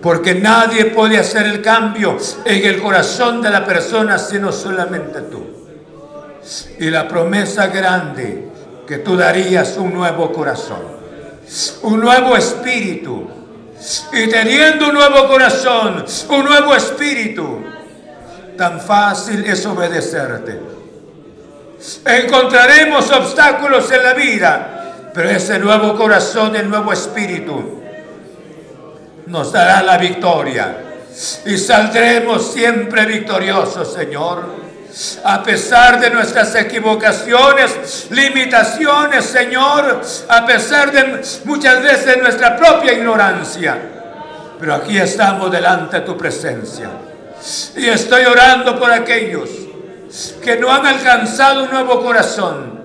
[0.00, 5.46] Porque nadie puede hacer el cambio en el corazón de la persona sino solamente tú.
[6.80, 8.48] Y la promesa grande
[8.86, 10.82] que tú darías un nuevo corazón,
[11.82, 13.28] un nuevo espíritu.
[14.12, 17.62] Y teniendo un nuevo corazón, un nuevo espíritu,
[18.56, 20.60] tan fácil es obedecerte.
[22.04, 27.82] Encontraremos obstáculos en la vida, pero ese nuevo corazón, el nuevo espíritu,
[29.26, 30.76] nos dará la victoria.
[31.44, 34.62] Y saldremos siempre victoriosos, Señor.
[35.24, 43.78] A pesar de nuestras equivocaciones, limitaciones, Señor, a pesar de muchas veces nuestra propia ignorancia.
[44.60, 46.90] Pero aquí estamos delante de tu presencia
[47.76, 49.48] y estoy orando por aquellos
[50.42, 52.82] que no han alcanzado un nuevo corazón,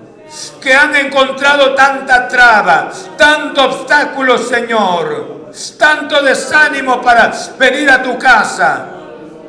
[0.60, 8.97] que han encontrado tanta traba, tanto obstáculo, Señor, tanto desánimo para venir a tu casa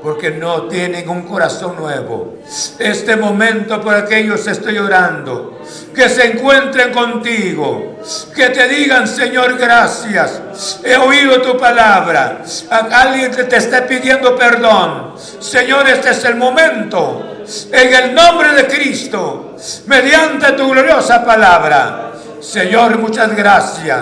[0.02, 2.40] porque no tienen un corazón nuevo.
[2.78, 5.60] Este momento por aquellos estoy orando,
[5.94, 8.00] que se encuentren contigo,
[8.36, 15.14] que te digan, Señor, gracias, he oído tu palabra, alguien te está pidiendo perdón.
[15.40, 19.56] Señor, este es el momento, en el nombre de Cristo,
[19.88, 22.06] mediante tu gloriosa palabra.
[22.42, 23.98] Señor, muchas gracias.